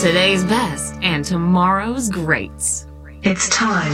[0.00, 2.86] today's best and tomorrow's greats.
[3.22, 3.92] It's time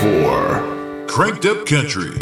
[0.00, 2.12] for Cranked Up Country.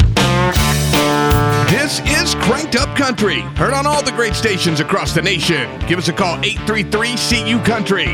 [1.69, 5.79] This is Cranked Up Country, heard on all the great stations across the nation.
[5.87, 8.07] Give us a call 833-CU Country.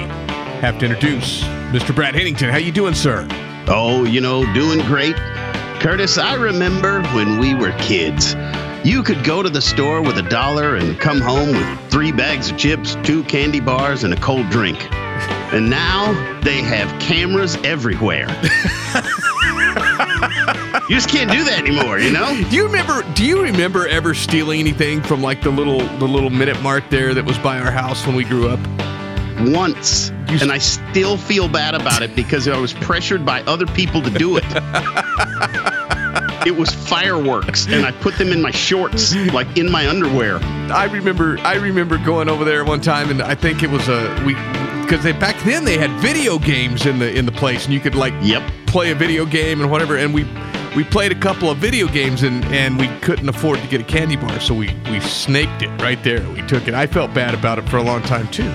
[0.61, 1.95] Have to introduce Mr.
[1.95, 2.51] Brad Hennington.
[2.51, 3.27] How you doing, sir?
[3.67, 5.15] Oh, you know, doing great.
[5.79, 8.35] Curtis, I remember when we were kids.
[8.83, 12.49] You could go to the store with a dollar and come home with three bags
[12.49, 14.91] of chips, two candy bars, and a cold drink.
[15.53, 18.27] And now they have cameras everywhere.
[20.89, 22.35] you just can't do that anymore, you know?
[22.49, 26.31] Do you remember do you remember ever stealing anything from like the little the little
[26.31, 28.59] minute mart there that was by our house when we grew up?
[29.41, 30.09] Once.
[30.27, 34.09] And I still feel bad about it because I was pressured by other people to
[34.09, 34.45] do it.
[36.45, 40.37] it was fireworks and I put them in my shorts, like in my underwear.
[40.71, 44.23] I remember I remember going over there one time and I think it was a
[44.25, 44.33] we
[44.81, 47.79] because they back then they had video games in the in the place and you
[47.79, 48.49] could like Yep.
[48.67, 50.23] play a video game and whatever and we
[50.75, 53.83] we played a couple of video games and and we couldn't afford to get a
[53.83, 57.33] candy bar so we we snaked it right there we took it I felt bad
[57.33, 58.51] about it for a long time too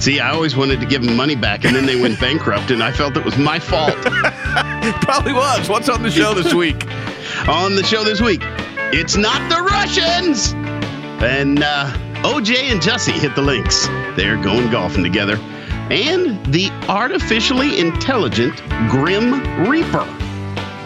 [0.00, 2.82] See, I always wanted to give them money back and then they went bankrupt and
[2.82, 3.94] I felt it was my fault.
[5.02, 6.86] probably was what's on the show this week
[7.48, 8.40] On the show this week,
[8.92, 10.52] it's not the Russians!
[11.22, 11.90] And uh,
[12.22, 13.86] OJ and Jussie hit the links.
[14.16, 15.36] They're going golfing together.
[15.90, 18.56] And the artificially intelligent
[18.88, 20.04] Grim Reaper.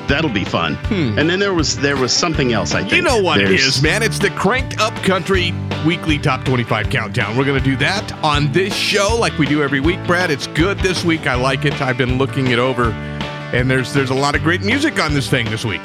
[0.09, 0.77] That'll be fun.
[0.91, 2.75] And then there was there was something else.
[2.75, 2.97] I think Hmm.
[2.97, 4.03] You know what it There's- is, man.
[4.03, 5.53] It's the Cranked Up Country
[5.87, 7.37] Weekly Top 25 Countdown.
[7.37, 10.31] We're to do that on this show like we do every week, Brad.
[10.31, 11.27] It's good this week.
[11.27, 11.81] I like it.
[11.83, 12.91] I've been looking it over,
[13.53, 15.83] and there's there's a lot of great music on this thing this week.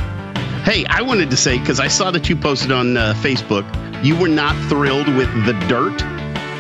[0.64, 3.66] Hey, I wanted to say because I saw that you posted on uh, Facebook,
[4.04, 5.98] you were not thrilled with the dirt,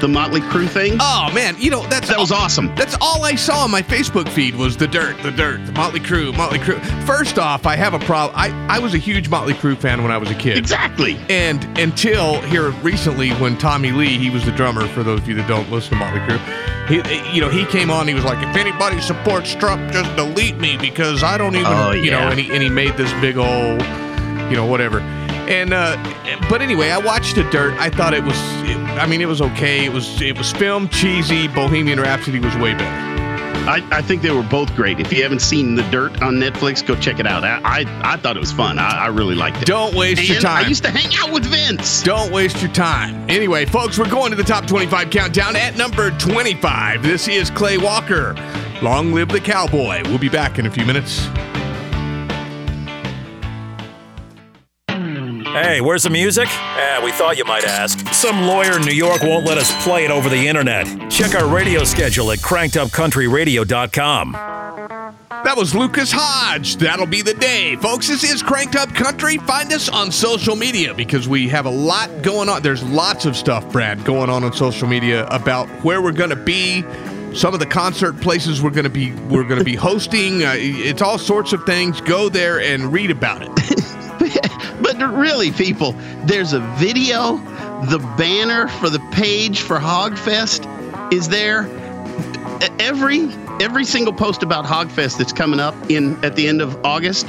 [0.01, 0.97] the Motley Crue thing.
[0.99, 2.73] Oh man, you know that's that was awesome.
[2.75, 5.99] That's all I saw on my Facebook feed was the dirt, the dirt, the Motley
[5.99, 6.79] Crue, Motley Crue.
[7.05, 8.35] First off, I have a problem.
[8.39, 10.57] I I was a huge Motley Crue fan when I was a kid.
[10.57, 11.19] Exactly.
[11.29, 14.87] And until here recently, when Tommy Lee, he was the drummer.
[14.87, 16.97] For those of you that don't listen to Motley Crue, he,
[17.33, 18.07] you know, he came on.
[18.07, 21.91] He was like, "If anybody supports Trump, just delete me because I don't even, Oh,
[21.91, 23.81] you know." And he and he made this big old,
[24.49, 24.99] you know, whatever.
[24.99, 25.95] And uh,
[26.49, 27.73] but anyway, I watched the Dirt.
[27.79, 28.37] I thought it was,
[28.69, 29.85] it, I mean, it was okay.
[29.85, 31.47] It was it was film cheesy.
[31.47, 33.08] Bohemian Rhapsody was way better.
[33.67, 34.99] I, I think they were both great.
[34.99, 37.43] If you haven't seen The Dirt on Netflix, go check it out.
[37.43, 38.79] I I, I thought it was fun.
[38.79, 39.65] I, I really liked it.
[39.65, 40.65] Don't waste your time.
[40.65, 42.03] I used to hang out with Vince.
[42.03, 43.29] Don't waste your time.
[43.29, 47.03] Anyway, folks, we're going to the top 25 countdown at number 25.
[47.03, 48.35] This is Clay Walker.
[48.81, 50.01] Long live the cowboy.
[50.05, 51.27] We'll be back in a few minutes.
[55.53, 56.47] Hey, where's the music?
[56.47, 57.99] Eh, we thought you might ask.
[58.13, 60.85] Some lawyer in New York won't let us play it over the internet.
[61.09, 64.31] Check our radio schedule at crankedupcountryradio.com.
[64.33, 66.75] That was Lucas Hodge.
[66.77, 67.75] That'll be the day.
[67.77, 69.37] Folks, this is Cranked Up Country.
[69.37, 72.61] Find us on social media because we have a lot going on.
[72.61, 76.35] There's lots of stuff, Brad, going on on social media about where we're going to
[76.35, 76.83] be,
[77.33, 80.43] some of the concert places we're going to be we're going to be hosting.
[80.43, 82.01] Uh, it's all sorts of things.
[82.01, 83.49] Go there and read about it.
[85.01, 85.93] Really, people,
[86.25, 87.37] there's a video.
[87.85, 91.61] The banner for the page for Hogfest is there.
[92.79, 93.29] Every
[93.61, 97.27] every single post about Hogfest that's coming up in at the end of August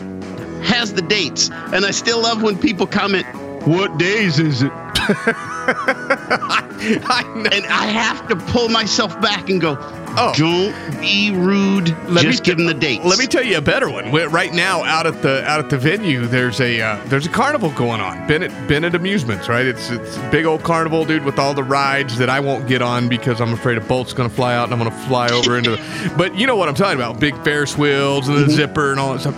[0.63, 3.27] has the dates, and I still love when people comment,
[3.67, 4.73] "What days is it?"
[5.77, 7.49] I know.
[7.53, 9.77] And I have to pull myself back and go,
[10.17, 10.33] Oh.
[10.37, 11.91] "Don't be rude.
[12.09, 14.11] Let me Just give them the dates." Let me tell you a better one.
[14.11, 17.29] We're- Right now, out at the out at the venue, there's a uh, there's a
[17.29, 18.27] carnival going on.
[18.27, 19.67] Bennett Bennett Amusements, right?
[19.67, 22.83] It's it's a big old carnival, dude, with all the rides that I won't get
[22.83, 25.71] on because I'm afraid a bolt's gonna fly out and I'm gonna fly over into.
[25.73, 27.21] the But you know what I'm talking about?
[27.21, 29.37] Big Ferris wheels and the zipper and all that stuff.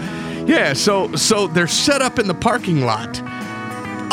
[0.48, 3.20] Yeah, so so they're set up in the parking lot.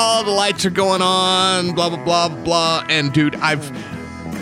[0.01, 2.85] All the lights are going on, blah blah blah blah.
[2.87, 3.69] And dude, I've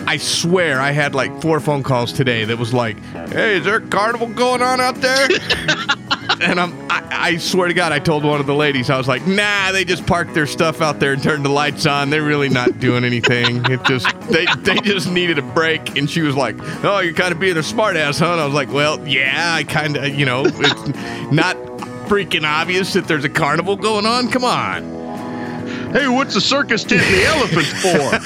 [0.07, 2.99] I swear I had like four phone calls today that was like,
[3.29, 5.27] "Hey, is there a carnival going on out there?"
[6.41, 9.07] and I'm, I, I swear to God, I told one of the ladies, I was
[9.07, 12.11] like, "Nah, they just parked their stuff out there and turned the lights on.
[12.11, 13.65] They're really not doing anything.
[13.65, 17.31] It just they they just needed a break." And she was like, "Oh, you're kind
[17.31, 20.27] of being a smartass, huh?" And I was like, "Well, yeah, I kind of, you
[20.27, 21.57] know, it's not
[22.05, 24.29] freaking obvious that there's a carnival going on.
[24.29, 24.96] Come on."
[25.91, 28.19] Hey, what's the circus tent and the elephants for?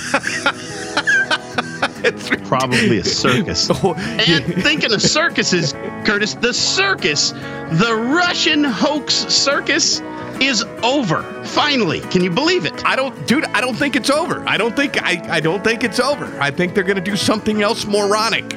[2.03, 3.69] It's Probably a circus.
[3.83, 5.73] Oh, And thinking of circuses,
[6.03, 10.01] Curtis, the circus, the Russian hoax circus,
[10.41, 11.21] is over.
[11.45, 12.85] Finally, can you believe it?
[12.85, 13.45] I don't, dude.
[13.45, 14.43] I don't think it's over.
[14.47, 15.21] I don't think I.
[15.29, 16.25] I don't think it's over.
[16.41, 18.55] I think they're going to do something else moronic.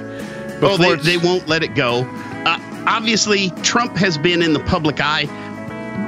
[0.62, 2.04] Oh, they, they won't let it go.
[2.46, 5.26] Uh, obviously, Trump has been in the public eye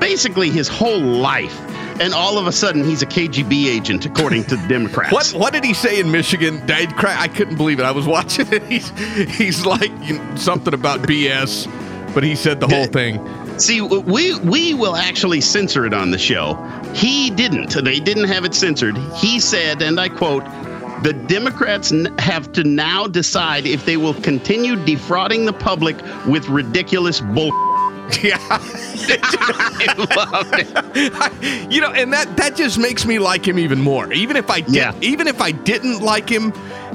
[0.01, 1.61] basically his whole life.
[1.99, 5.13] And all of a sudden, he's a KGB agent, according to the Democrats.
[5.13, 6.63] What what did he say in Michigan?
[6.71, 7.85] I, I couldn't believe it.
[7.85, 8.63] I was watching it.
[8.65, 8.91] He's
[9.37, 11.67] he's like you know, something about BS,
[12.15, 13.19] but he said the whole thing.
[13.59, 16.55] See, we we will actually censor it on the show.
[16.95, 17.71] He didn't.
[17.83, 18.99] They didn't have it censored.
[19.17, 20.45] He said, and I quote,
[21.03, 25.97] "The Democrats n- have to now decide if they will continue defrauding the public
[26.27, 27.53] with ridiculous bull."
[28.23, 29.95] Yeah, I
[30.33, 31.73] love it.
[31.73, 34.13] you know, and that that just makes me like him even more.
[34.13, 34.95] Even if I did, Yeah.
[35.01, 36.53] even if I didn't like him,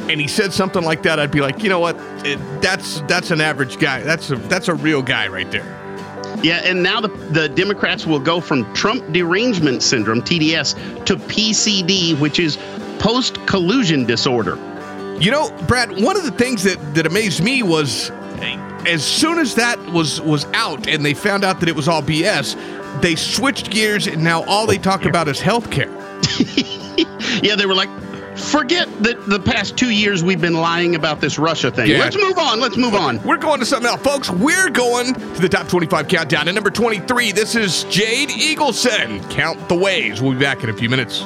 [0.10, 1.96] and he said something like that, I'd be like, you know what?
[2.26, 4.02] It, that's that's an average guy.
[4.02, 5.66] That's a that's a real guy right there.
[6.44, 12.18] Yeah, and now the, the Democrats will go from Trump derangement syndrome, TDS, to PCD,
[12.20, 12.58] which is
[13.00, 14.56] post collusion disorder.
[15.20, 18.10] You know, Brad, one of the things that, that amazed me was
[18.88, 22.02] as soon as that was was out and they found out that it was all
[22.02, 22.56] BS,
[23.02, 25.92] they switched gears and now all they talk about is healthcare.
[27.42, 27.90] Yeah, they were like,
[28.38, 31.90] forget that the past two years we've been lying about this Russia thing.
[31.90, 32.00] Yeah.
[32.00, 32.60] Let's move on.
[32.60, 33.22] Let's move on.
[33.24, 34.30] We're going to something else, folks.
[34.30, 36.48] We're going to the top 25 countdown.
[36.48, 39.28] At number 23, this is Jade Eagleson.
[39.32, 40.22] Count the ways.
[40.22, 41.24] We'll be back in a few minutes.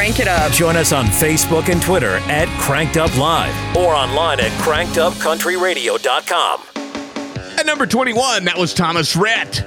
[0.00, 0.50] Crank it up.
[0.52, 7.58] Join us on Facebook and Twitter at Cranked Up Live or online at crankedupcountryradio.com.
[7.58, 9.62] At number 21, that was Thomas Rhett.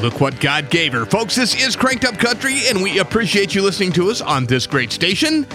[0.00, 1.04] Look what God gave her.
[1.04, 4.66] Folks, this is Cranked Up Country, and we appreciate you listening to us on this
[4.66, 5.46] great station.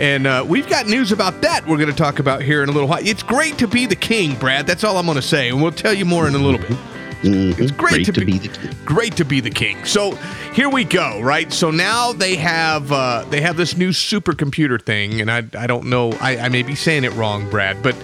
[0.00, 2.72] And uh, we've got news about that we're going to talk about here in a
[2.72, 3.06] little while.
[3.06, 4.66] It's great to be the king, Brad.
[4.66, 6.78] That's all I'm going to say, and we'll tell you more in a little bit.
[7.22, 8.70] It's great, to, be, the king.
[8.84, 9.84] great to be the king.
[9.84, 10.12] So
[10.52, 11.52] here we go, right?
[11.52, 15.86] So now they have uh, they have this new supercomputer thing, and I I don't
[15.86, 17.96] know, I, I may be saying it wrong, Brad, but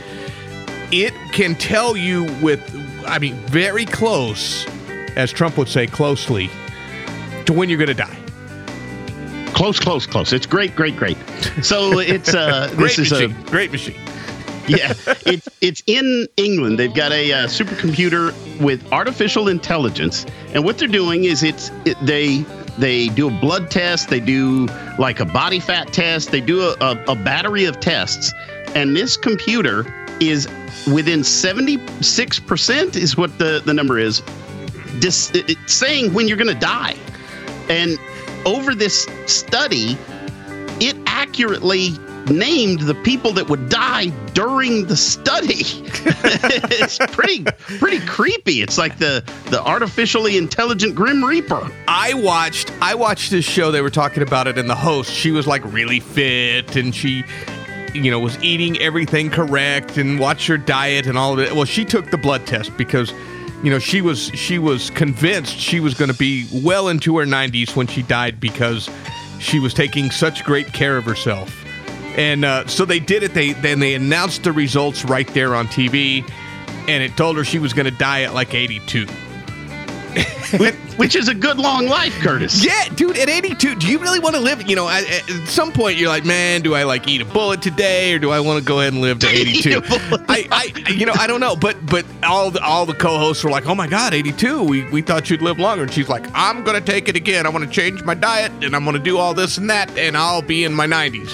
[0.91, 2.61] it can tell you with
[3.06, 4.67] I mean very close,
[5.17, 6.50] as Trump would say, closely
[7.47, 8.19] to when you're going to die.
[9.53, 10.32] Close, close, close.
[10.32, 11.19] It's great, great, great.
[11.62, 14.00] So it's uh, Great this is a great machine.
[14.69, 14.94] yeah,
[15.26, 16.79] it's it's in England.
[16.79, 20.25] They've got a uh, supercomputer with artificial intelligence,
[20.55, 22.44] and what they're doing is it's it, they
[22.79, 24.69] they do a blood test, they do
[25.00, 28.32] like a body fat test, they do a, a, a battery of tests,
[28.76, 29.85] and this computer
[30.20, 30.49] is
[30.93, 34.23] within seventy six percent is what the the number is,
[35.00, 36.94] dis, it, saying when you're going to die,
[37.69, 37.99] and
[38.47, 39.99] over this study,
[40.81, 41.97] it accurately
[42.31, 45.61] named the people that would die during the study.
[45.65, 47.45] it's pretty
[47.79, 48.63] pretty creepy.
[48.63, 51.71] It's like the the artificially intelligent Grim Reaper.
[51.89, 53.71] I watched I watched this show.
[53.71, 57.25] They were talking about it, and the host she was like really fit, and she,
[57.95, 61.53] you know, was eating everything correct and watched her diet and all of it.
[61.53, 63.13] Well, she took the blood test because,
[63.63, 67.27] you know, she was she was convinced she was going to be well into her
[67.27, 68.89] 90s when she died because
[69.41, 71.62] she was taking such great care of herself.
[72.17, 73.35] And uh, so they did it.
[73.35, 76.29] They then they announced the results right there on TV,
[76.88, 79.06] and it told her she was going to die at like 82.
[80.59, 82.62] Which, which is a good long life, Curtis.
[82.62, 84.69] Yeah, dude, at 82, do you really want to live?
[84.69, 87.62] You know, at, at some point you're like, man, do I like eat a bullet
[87.62, 89.81] today or do I want to go ahead and live to 82?
[90.28, 93.50] I, I, you know, I don't know, but but all the, all the co-hosts were
[93.50, 95.85] like, oh my god, 82, we, we thought you'd live longer.
[95.85, 97.47] And she's like, I'm going to take it again.
[97.47, 99.97] I want to change my diet and I'm going to do all this and that
[99.97, 101.31] and I'll be in my 90s.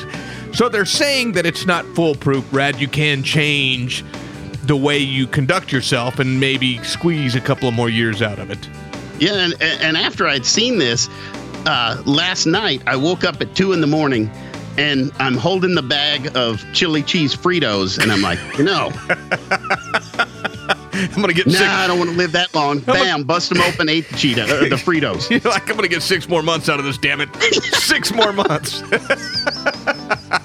[0.53, 2.81] So they're saying that it's not foolproof, Brad.
[2.81, 4.05] You can change
[4.65, 8.51] the way you conduct yourself and maybe squeeze a couple of more years out of
[8.51, 8.69] it.
[9.19, 11.09] Yeah, and, and after I'd seen this
[11.67, 14.31] uh, last night, I woke up at two in the morning.
[14.77, 18.93] And I'm holding the bag of chili cheese Fritos, and I'm like, no,
[20.93, 21.67] I'm going to get nah, sick.
[21.67, 22.79] I don't want to live that long.
[22.79, 25.31] Bam, bust them open, ate the Cheetah, uh, the Fritos.
[25.31, 27.35] You're like, I'm gonna get six more months out of this, damn it.
[27.75, 28.83] six more months.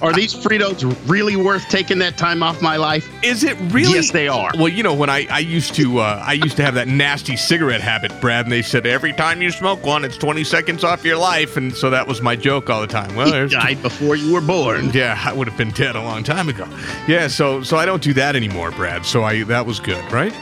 [0.02, 3.08] Are these Fritos really worth taking that time off my life?
[3.22, 3.94] Is it really?
[3.94, 4.50] Yes, they are.
[4.54, 7.36] Well, you know, when I, I used to uh, I used to have that nasty
[7.36, 11.04] cigarette habit, Brad, and they said every time you smoke one, it's 20 seconds off
[11.04, 13.14] your life, and so that was my joke all the time.
[13.16, 14.90] Well, there's Died before you were born.
[14.90, 16.66] yeah, I would have been dead a long time ago.
[17.06, 19.04] Yeah, so so I don't do that anymore, Brad.
[19.06, 20.34] So I that was good, right?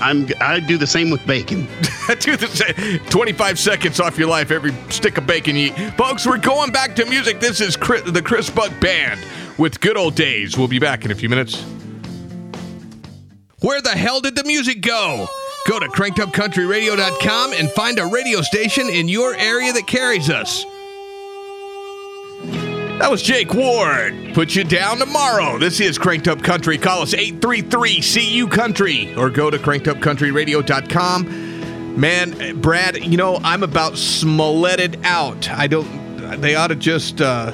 [0.00, 1.66] I'm I do the same with bacon.
[2.18, 2.98] Do the same.
[3.10, 5.94] 25 seconds off your life every stick of bacon you eat.
[5.96, 7.38] Folks, we're going back to music.
[7.38, 9.20] This is Chris, the Chris Buck Band
[9.56, 10.58] with Good Old Days.
[10.58, 11.64] We'll be back in a few minutes.
[13.60, 15.28] Where the hell did the music go?
[15.68, 20.66] Go to crankedupcountryradio.com and find a radio station in your area that carries us.
[23.02, 24.32] That was Jake Ward.
[24.32, 25.58] Put you down tomorrow.
[25.58, 26.78] This is Cranked Up Country.
[26.78, 32.00] Call us 833 CU Country or go to crankedupcountryradio.com.
[32.00, 35.50] Man, Brad, you know, I'm about smolletted out.
[35.50, 37.50] I don't, they ought to just uh,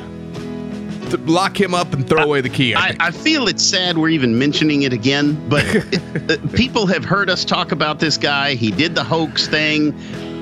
[1.25, 2.75] lock him up and throw away the key.
[2.75, 2.97] I, I.
[3.01, 5.65] I feel it's sad we're even mentioning it again, but
[6.31, 8.55] uh, people have heard us talk about this guy.
[8.55, 9.99] He did the hoax thing.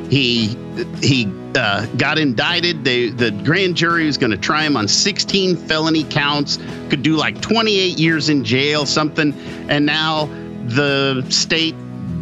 [0.09, 0.57] He
[1.01, 2.85] he uh, got indicted.
[2.85, 6.59] They, the grand jury was going to try him on 16 felony counts.
[6.91, 9.33] Could do like 28 years in jail, something.
[9.69, 10.27] And now
[10.67, 11.75] the state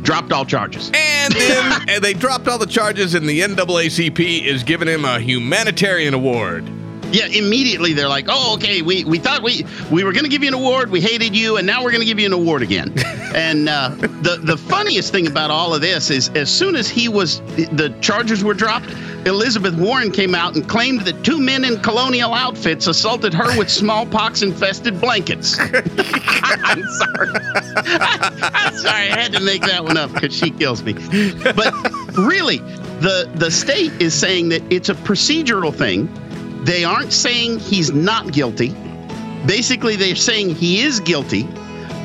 [0.03, 0.91] dropped all charges.
[0.95, 5.19] and then and they dropped all the charges, and the NAACP is giving him a
[5.19, 6.65] humanitarian award.
[7.13, 8.83] Yeah, immediately they're like, "Oh, okay.
[8.83, 10.91] We we thought we we were going to give you an award.
[10.91, 12.93] We hated you, and now we're going to give you an award again."
[13.35, 17.09] and uh, the the funniest thing about all of this is, as soon as he
[17.09, 18.91] was the charges were dropped,
[19.27, 23.71] Elizabeth Warren came out and claimed that two men in colonial outfits assaulted her with
[23.71, 25.57] smallpox infested blankets.
[25.61, 27.31] I'm sorry.
[27.77, 29.11] I'm sorry.
[29.11, 30.93] I had to make that one up because she kills me.
[30.93, 31.73] But
[32.17, 32.59] really,
[33.01, 36.09] the the state is saying that it's a procedural thing.
[36.65, 38.75] They aren't saying he's not guilty.
[39.47, 41.43] Basically, they're saying he is guilty,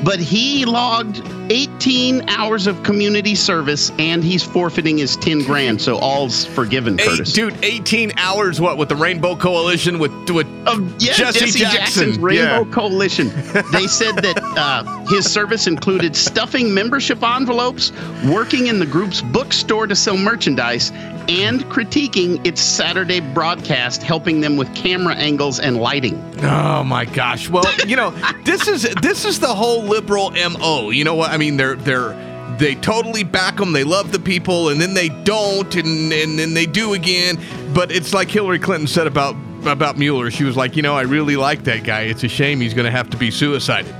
[0.04, 5.82] but he logged 18 hours of community service and he's forfeiting his 10 grand.
[5.82, 7.32] So all's forgiven, Eight, Curtis.
[7.32, 11.76] dude, 18 hours, what, with the Rainbow Coalition with, with Of yeah, Jesse Jesse, Jackson.
[11.76, 12.72] Jackson's Rainbow Yeah.
[12.72, 13.28] Coalition.
[13.72, 17.92] They said that uh, his service included stuffing membership envelopes,
[18.26, 20.92] working in the group's bookstore to sell merchandise,
[21.28, 26.16] and critiquing its Saturday broadcast, helping them with camera angles and lighting.
[26.42, 27.48] Oh my gosh.
[27.48, 28.10] Well, you know,
[28.44, 30.90] this is this is the whole liberal MO.
[30.90, 31.30] You know what?
[31.30, 32.28] I mean, they're they're
[32.58, 33.72] they totally back them.
[33.72, 37.38] They love the people, and then they don't, and and then they do again.
[37.74, 39.34] But it's like Hillary Clinton said about
[39.66, 40.30] about Mueller.
[40.30, 42.02] She was like, you know, I really like that guy.
[42.02, 43.94] It's a shame he's going to have to be suicided.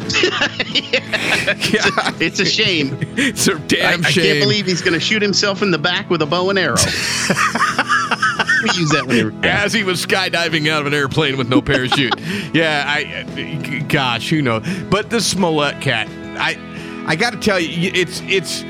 [0.10, 2.96] yeah, It's a shame.
[3.16, 4.24] it's a damn I shame.
[4.24, 6.58] I can't believe he's going to shoot himself in the back with a bow and
[6.58, 6.74] arrow.
[8.62, 9.32] we use that whenever.
[9.46, 12.14] as he was skydiving out of an airplane with no parachute.
[12.54, 13.24] yeah, I,
[13.82, 14.66] uh, gosh, who knows?
[14.90, 16.54] But the Smollett cat, I,
[17.10, 18.62] I got to tell you, it's it's.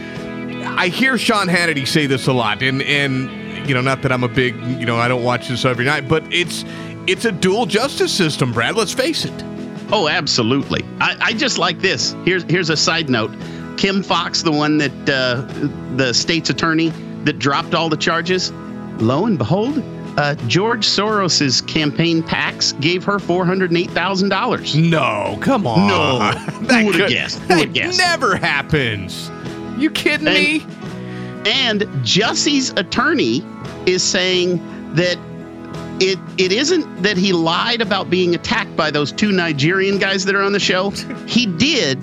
[0.65, 4.25] I hear Sean Hannity say this a lot, and and you know, not that I'm
[4.25, 6.65] a big, you know, I don't watch this every night, but it's
[7.07, 8.77] it's a dual justice system, Brad.
[8.77, 9.45] Let's face it.
[9.93, 10.83] Oh, absolutely.
[11.03, 12.13] I, I just like this.
[12.25, 13.31] Here's here's a side note.
[13.77, 15.43] Kim Foxx, the one that uh,
[15.97, 16.89] the state's attorney
[17.25, 18.53] that dropped all the charges,
[19.03, 19.85] lo and behold,
[20.17, 24.75] uh, George Soros's campaign PACs gave her four hundred eight thousand dollars.
[24.77, 25.89] No, come on.
[25.89, 26.19] No.
[26.67, 27.39] that Who would've guessed?
[27.41, 27.99] Who That guessed?
[27.99, 29.31] never happens.
[29.79, 30.67] You kidding And- me?
[31.47, 33.43] And Jussie's attorney
[33.87, 34.59] is saying
[34.95, 35.17] that
[35.99, 40.35] it it isn't that he lied about being attacked by those two Nigerian guys that
[40.35, 40.91] are on the show.
[41.27, 42.03] He did.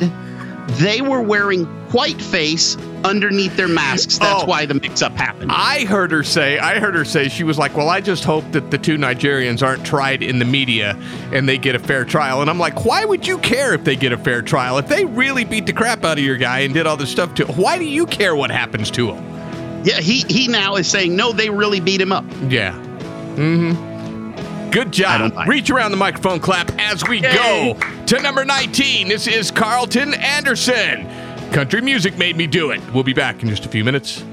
[0.80, 4.18] They were wearing white face underneath their masks.
[4.18, 4.46] That's Oh.
[4.46, 5.52] why the mix-up happened.
[5.54, 8.44] I heard her say, I heard her say, she was like, Well, I just hope
[8.52, 10.98] that the two Nigerians aren't tried in the media
[11.32, 12.42] and they get a fair trial.
[12.42, 14.78] And I'm like, Why would you care if they get a fair trial?
[14.78, 17.34] If they really beat the crap out of your guy and did all this stuff
[17.36, 19.24] to why do you care what happens to him?
[19.84, 22.26] yeah, he he now is saying no, they really beat him up.
[22.50, 22.74] Yeah.
[23.36, 24.72] Mm hmm.
[24.72, 25.32] Good job.
[25.48, 27.34] Reach around the microphone clap as we Yay.
[27.74, 29.08] go to number 19.
[29.08, 31.08] This is Carlton Anderson.
[31.52, 32.82] Country music made me do it.
[32.94, 34.24] We'll be back in just a few minutes.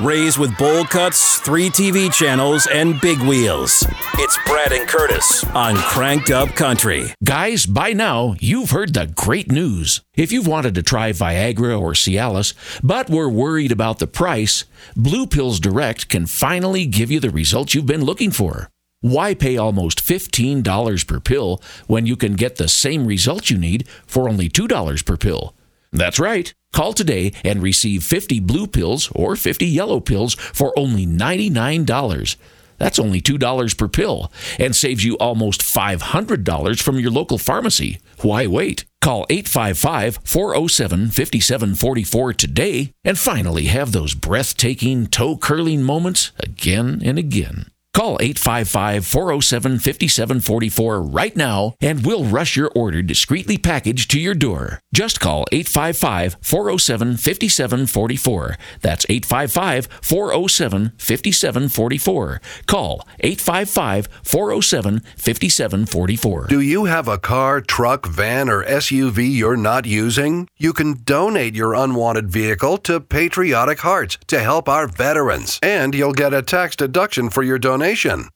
[0.00, 3.86] Raised with bowl cuts, three TV channels, and big wheels.
[4.18, 7.14] It's Brad and Curtis on Cranked Up Country.
[7.24, 10.02] Guys, by now, you've heard the great news.
[10.14, 12.52] If you've wanted to try Viagra or Cialis,
[12.82, 14.64] but were worried about the price,
[14.94, 18.68] Blue Pills Direct can finally give you the results you've been looking for.
[19.06, 23.86] Why pay almost $15 per pill when you can get the same results you need
[24.04, 25.54] for only $2 per pill?
[25.92, 26.52] That's right.
[26.72, 32.36] Call today and receive 50 blue pills or 50 yellow pills for only $99.
[32.78, 38.00] That's only $2 per pill and saves you almost $500 from your local pharmacy.
[38.22, 38.86] Why wait?
[39.00, 47.20] Call 855 407 5744 today and finally have those breathtaking, toe curling moments again and
[47.20, 47.66] again.
[47.96, 54.34] Call 855 407 5744 right now and we'll rush your order discreetly packaged to your
[54.34, 54.82] door.
[54.92, 58.58] Just call 855 407 5744.
[58.82, 62.40] That's 855 407 5744.
[62.66, 66.46] Call 855 407 5744.
[66.48, 70.50] Do you have a car, truck, van, or SUV you're not using?
[70.58, 76.12] You can donate your unwanted vehicle to Patriotic Hearts to help our veterans, and you'll
[76.12, 78.35] get a tax deduction for your donation information.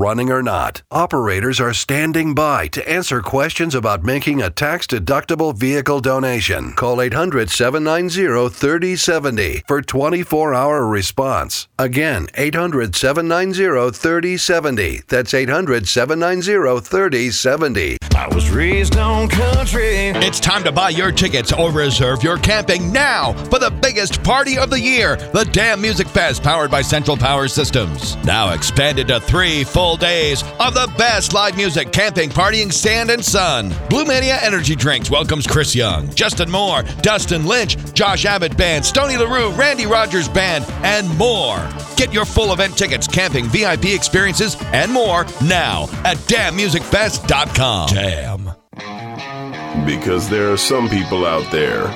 [0.01, 0.81] running or not.
[0.89, 6.73] Operators are standing by to answer questions about making a tax deductible vehicle donation.
[6.73, 11.67] Call 800 790 3070 for 24 hour response.
[11.77, 15.01] Again, 800 790 3070.
[15.07, 18.00] That's 800 790 3070.
[18.21, 20.09] I was raised on country.
[20.09, 24.59] It's time to buy your tickets or reserve your camping now for the biggest party
[24.59, 28.17] of the year, the Damn Music Fest, powered by Central Power Systems.
[28.17, 33.25] Now expanded to three full days of the best live music, camping, partying, sand, and
[33.25, 33.73] sun.
[33.89, 39.17] Blue Mania Energy Drinks welcomes Chris Young, Justin Moore, Dustin Lynch, Josh Abbott Band, Stoney
[39.17, 41.57] LaRue, Randy Rogers Band, and more.
[41.97, 48.10] Get your full event tickets, camping, VIP experiences, and more now at damnmusicfest.com.
[48.11, 49.85] Damn.
[49.85, 51.87] Because there are some people out there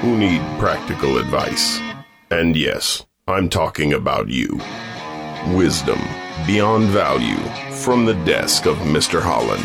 [0.00, 1.80] who need practical advice.
[2.30, 4.60] And yes, I'm talking about you.
[5.48, 6.00] Wisdom
[6.46, 7.38] beyond value
[7.72, 9.20] from the desk of Mr.
[9.20, 9.64] Holland.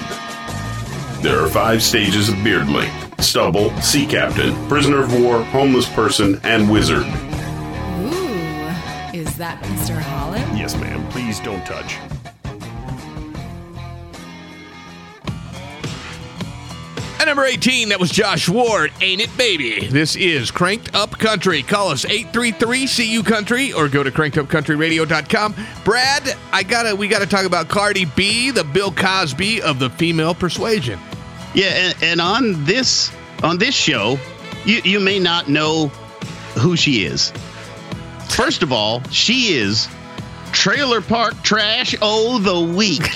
[1.23, 6.39] There are five stages of beard length stubble, sea captain, prisoner of war, homeless person,
[6.43, 7.05] and wizard.
[7.05, 9.97] Ooh, is that Mr.
[9.97, 10.57] Holland?
[10.57, 11.07] Yes, ma'am.
[11.09, 11.97] Please don't touch.
[17.23, 19.87] At number 18, that was Josh Ward, Ain't It Baby.
[19.87, 21.63] This is Cranked Up Country.
[21.63, 25.55] Call us 833-CU Country or go to crankedupcountryradio.com.
[25.85, 30.35] Brad, I gotta we gotta talk about Cardi B, the Bill Cosby of the female
[30.35, 30.99] persuasion.
[31.55, 33.09] Yeah, and, and on this
[33.41, 34.19] on this show,
[34.65, 35.87] you you may not know
[36.57, 37.31] who she is.
[38.31, 39.87] First of all, she is
[40.51, 43.07] Trailer Park Trash Oh the Week.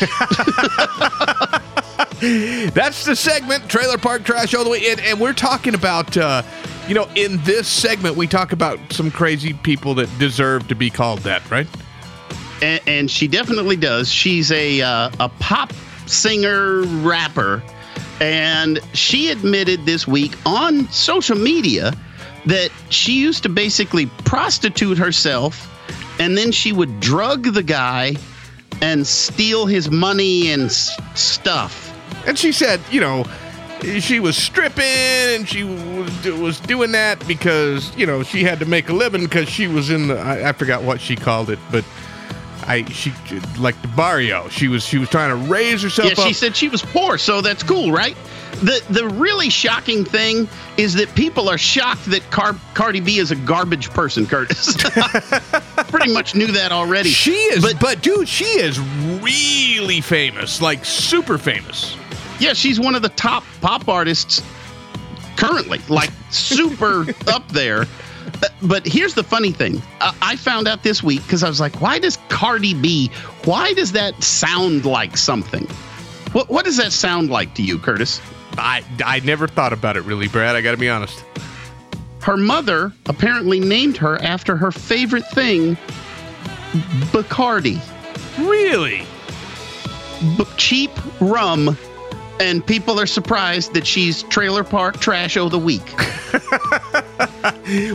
[2.20, 4.88] That's the segment, Trailer Park Trash all the way.
[4.92, 5.00] in.
[5.00, 6.42] and we're talking about, uh,
[6.88, 10.90] you know, in this segment, we talk about some crazy people that deserve to be
[10.90, 11.68] called that, right?
[12.64, 14.12] and, and she definitely does.
[14.12, 15.74] She's a uh, a pop
[16.08, 17.62] singer rapper,
[18.20, 21.94] and she admitted this week on social media
[22.48, 25.70] that she used to basically prostitute herself,
[26.20, 28.16] and then she would drug the guy
[28.82, 31.87] and steal his money and s- stuff.
[32.28, 33.26] And she said, you know,
[34.00, 38.66] she was stripping and she was, was doing that because, you know, she had to
[38.66, 41.60] make a living because she was in the, I, I forgot what she called it,
[41.72, 41.86] but
[42.66, 43.14] I, she,
[43.58, 44.50] like the barrio.
[44.50, 46.28] She was, she was trying to raise herself Yeah, up.
[46.28, 48.18] she said she was poor, so that's cool, right?
[48.62, 53.30] The the really shocking thing is that people are shocked that Car- Cardi B is
[53.30, 54.76] a garbage person, Curtis.
[55.90, 57.10] Pretty much knew that already.
[57.10, 61.97] She is, but, dude, she is really famous, like super famous.
[62.40, 64.42] Yeah, she's one of the top pop artists
[65.38, 67.82] currently, like super up there.
[67.82, 69.82] Uh, But here's the funny thing.
[70.02, 73.10] I I found out this week because I was like, why does Cardi B,
[73.46, 75.66] why does that sound like something?
[76.34, 78.20] What, what does that sound like to you, Curtis?
[78.58, 80.56] I, I never thought about it really, Brad.
[80.56, 81.24] I got to be honest.
[82.22, 85.78] Her mother apparently named her after her favorite thing,
[87.14, 87.80] Bacardi.
[88.40, 89.06] Really?
[90.38, 91.78] B- cheap rum.
[92.40, 95.94] And people are surprised that she's Trailer Park Trash of the Week.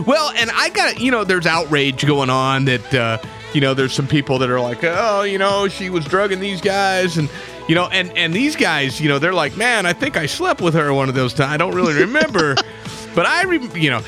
[0.05, 3.17] Well, and I got you know, there's outrage going on that uh,
[3.53, 6.61] you know, there's some people that are like, oh, you know, she was drugging these
[6.61, 7.29] guys, and
[7.67, 10.61] you know, and and these guys, you know, they're like, man, I think I slept
[10.61, 11.51] with her one of those times.
[11.51, 12.55] I don't really remember,
[13.15, 14.01] but I, re- you know,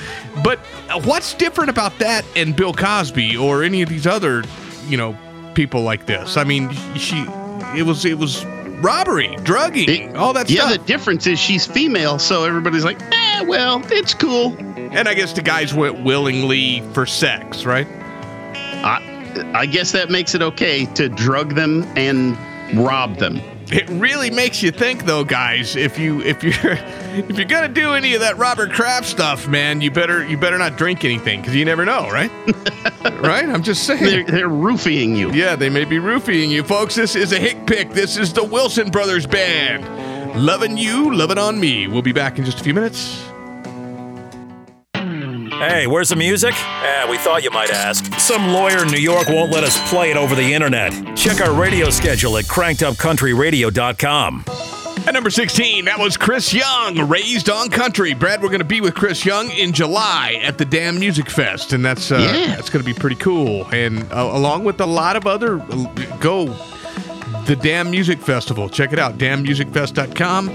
[0.44, 0.60] but
[1.04, 4.44] what's different about that and Bill Cosby or any of these other,
[4.88, 5.18] you know,
[5.54, 6.38] people like this?
[6.38, 7.26] I mean, she,
[7.76, 8.44] it was it was
[8.82, 10.72] robbery, drugging, all that yeah, stuff.
[10.74, 14.56] the difference is she's female, so everybody's like, eh, well, it's cool.
[14.76, 17.88] And I guess the guys went willingly for sex, right?
[18.84, 22.38] I, I guess that makes it okay to drug them and
[22.78, 23.42] rob them.
[23.72, 25.76] It really makes you think, though, guys.
[25.76, 29.82] If you if you're if you're gonna do any of that Robert Kraft stuff, man,
[29.82, 32.32] you better you better not drink anything because you never know, right?
[33.22, 33.48] right?
[33.48, 34.04] I'm just saying.
[34.04, 35.32] They're, they're roofing you.
[35.32, 36.96] Yeah, they may be roofing you, folks.
[36.96, 37.92] This is a hick pick.
[37.92, 39.86] This is the Wilson Brothers Band.
[40.36, 41.88] Loving you, loving on me.
[41.88, 43.26] We'll be back in just a few minutes.
[45.60, 46.54] Hey, where's the music?
[46.56, 48.06] Eh, we thought you might ask.
[48.20, 50.92] Some lawyer in New York won't let us play it over the internet.
[51.16, 54.44] Check our radio schedule at crankedupcountryradio.com.
[55.08, 58.14] At number 16, that was Chris Young, Raised on Country.
[58.14, 61.72] Brad, we're going to be with Chris Young in July at the Damn Music Fest,
[61.74, 62.56] and that's uh, Yeah.
[62.56, 63.66] that's going to be pretty cool.
[63.72, 65.58] And uh, along with a lot of other,
[66.20, 66.48] go
[67.46, 68.68] the Damn Music Festival.
[68.68, 70.50] Check it out, damnmusicfest.com.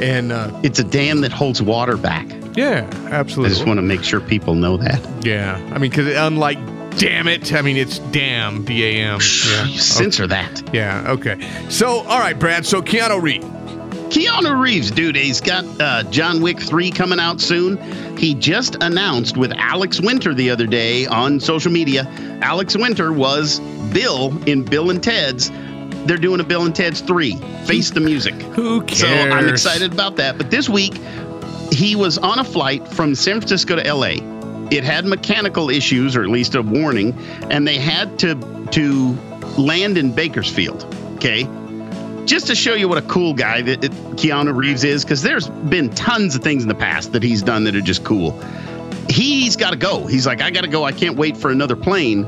[0.00, 2.26] And uh, It's a dam that holds water back.
[2.54, 3.54] Yeah, absolutely.
[3.54, 5.00] I just want to make sure people know that.
[5.24, 6.58] yeah, I mean, because unlike
[6.98, 9.20] Damn it, I mean, it's Damn, D A M.
[9.20, 9.66] Yeah.
[9.78, 10.74] Censor that.
[10.74, 11.38] Yeah, okay.
[11.70, 12.66] So, all right, Brad.
[12.66, 13.46] So, Keanu Reeves.
[14.10, 17.78] Keanu Reeves, dude, he's got uh, John Wick 3 coming out soon.
[18.18, 22.10] He just announced with Alex Winter the other day on social media.
[22.42, 23.60] Alex Winter was
[23.92, 25.50] Bill in Bill and Ted's.
[26.06, 27.36] They're doing a Bill and Ted's 3,
[27.66, 28.34] Face the Music.
[28.34, 29.00] Who cares?
[29.00, 30.36] So I'm excited about that.
[30.36, 30.94] But this week,
[31.72, 34.16] he was on a flight from San Francisco to LA.
[34.70, 37.16] It had mechanical issues, or at least a warning,
[37.50, 38.34] and they had to
[38.72, 39.12] to
[39.58, 40.84] land in Bakersfield.
[41.16, 41.44] Okay,
[42.24, 45.90] just to show you what a cool guy that Keanu Reeves is, because there's been
[45.90, 48.40] tons of things in the past that he's done that are just cool.
[49.08, 50.06] He's got to go.
[50.06, 50.84] He's like, I got to go.
[50.84, 52.24] I can't wait for another plane.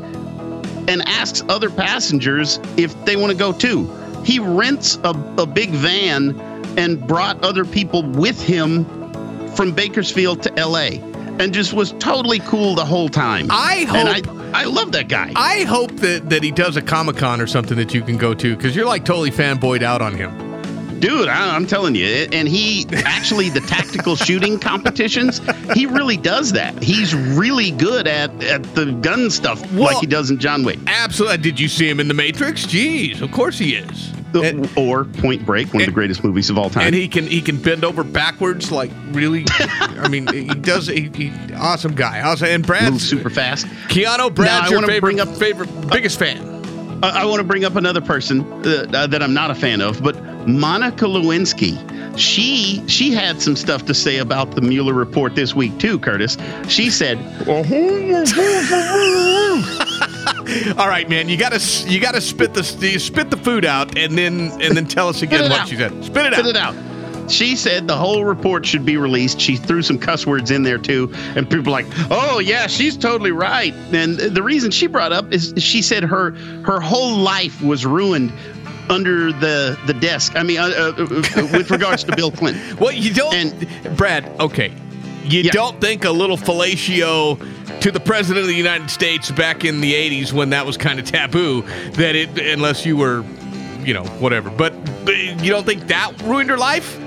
[0.88, 3.88] And asks other passengers if they want to go too.
[4.24, 6.40] He rents a, a big van
[6.76, 9.01] and brought other people with him
[9.56, 10.98] from Bakersfield to LA
[11.38, 13.46] and just was totally cool the whole time.
[13.50, 15.32] I And hope- I, I love that guy.
[15.34, 18.34] I hope that, that he does a Comic Con or something that you can go
[18.34, 20.50] to because you're like totally fanboyed out on him.
[21.00, 25.40] Dude, I, I'm telling you, and he actually the tactical shooting competitions,
[25.74, 26.80] he really does that.
[26.80, 30.78] He's really good at at the gun stuff Well- like he does in John Wick.
[30.86, 31.38] Absolutely.
[31.38, 32.66] Did you see him in The Matrix?
[32.66, 34.12] Jeez, of course he is.
[34.40, 36.86] And, or Point Break, one of the greatest movies of all time.
[36.86, 39.44] and he can he can bend over backwards like really.
[39.48, 40.86] I mean, he does.
[40.86, 42.20] He, he awesome guy.
[42.22, 42.48] Awesome.
[42.48, 43.66] And Brad's Moves super fast.
[43.88, 44.34] Keanu.
[44.34, 46.48] Brad's I your wanna favorite bring up- favorite biggest fan.
[47.04, 49.80] I, I want to bring up another person uh, uh, that I'm not a fan
[49.80, 50.14] of, but
[50.46, 51.88] Monica Lewinsky.
[52.16, 56.36] She she had some stuff to say about the Mueller report this week too, Curtis.
[56.68, 57.18] She said,
[60.78, 61.28] All right, man.
[61.28, 64.86] You gotta you gotta spit the you spit the food out and then and then
[64.86, 65.68] tell us again what out.
[65.68, 65.90] she said.
[66.04, 66.38] Spit it out.
[66.40, 66.74] Spit it out.
[67.30, 69.40] She said the whole report should be released.
[69.40, 73.30] She threw some cuss words in there too, and people like, "Oh yeah, she's totally
[73.30, 76.32] right." And the reason she brought up is she said her
[76.64, 78.32] her whole life was ruined
[78.90, 80.32] under the the desk.
[80.34, 82.76] I mean, uh, uh, uh, with regards to Bill Clinton.
[82.80, 84.28] Well, you don't, And- Brad.
[84.40, 84.72] Okay,
[85.24, 85.50] you Yeah.
[85.52, 87.38] don't think a little fellatio
[87.80, 90.98] to the president of the United States back in the '80s when that was kind
[90.98, 93.24] of taboo that it, unless you were,
[93.84, 94.50] you know, whatever.
[94.50, 94.72] But,
[95.04, 96.98] but you don't think that ruined her life?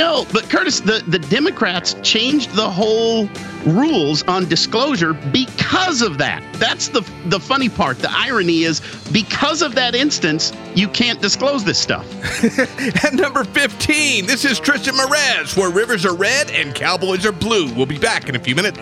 [0.00, 3.28] No, but Curtis, the, the Democrats changed the whole
[3.66, 6.42] rules on disclosure because of that.
[6.54, 7.98] That's the the funny part.
[7.98, 8.80] The irony is
[9.12, 12.06] because of that instance, you can't disclose this stuff.
[13.04, 17.70] At number 15, this is Tristan Merez, where rivers are red and cowboys are blue.
[17.74, 18.78] We'll be back in a few minutes.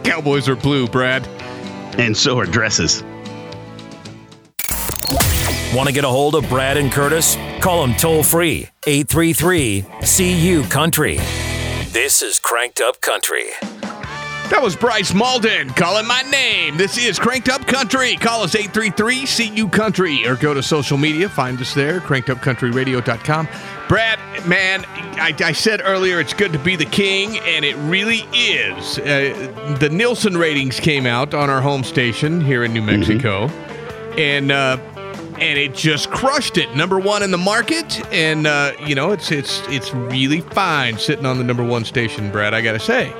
[0.04, 1.26] cowboys are blue, Brad.
[1.98, 3.02] And so are dresses.
[5.74, 7.38] Want to get a hold of Brad and Curtis?
[7.62, 11.18] Call them toll free 833 CU Country.
[11.92, 13.50] This is Cranked Up Country.
[14.50, 16.76] That was Bryce Malden calling my name.
[16.76, 18.16] This is Cranked Up Country.
[18.16, 21.28] Call us 833 CU Country or go to social media.
[21.28, 23.48] Find us there, crankedupcountryradio.com.
[23.88, 24.84] Brad, man,
[25.20, 28.98] I, I said earlier it's good to be the king, and it really is.
[28.98, 33.46] Uh, the Nielsen ratings came out on our home station here in New Mexico,
[34.18, 34.78] and uh,
[35.38, 36.74] and it just crushed it.
[36.76, 41.26] Number one in the market, and uh, you know it's it's it's really fine sitting
[41.26, 42.54] on the number one station, Brad.
[42.54, 43.12] I gotta say.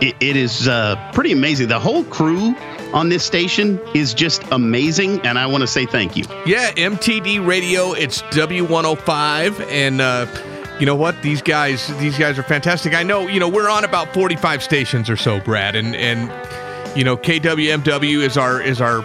[0.00, 1.68] It, it is uh, pretty amazing.
[1.68, 2.54] The whole crew
[2.94, 6.24] on this station is just amazing, and I want to say thank you.
[6.46, 7.92] Yeah, MTD Radio.
[7.94, 10.26] It's W105, and uh,
[10.78, 11.20] you know what?
[11.22, 12.94] These guys, these guys are fantastic.
[12.94, 16.30] I know, you know, we're on about 45 stations or so, Brad, and and
[16.96, 19.02] you know, KWMW is our is our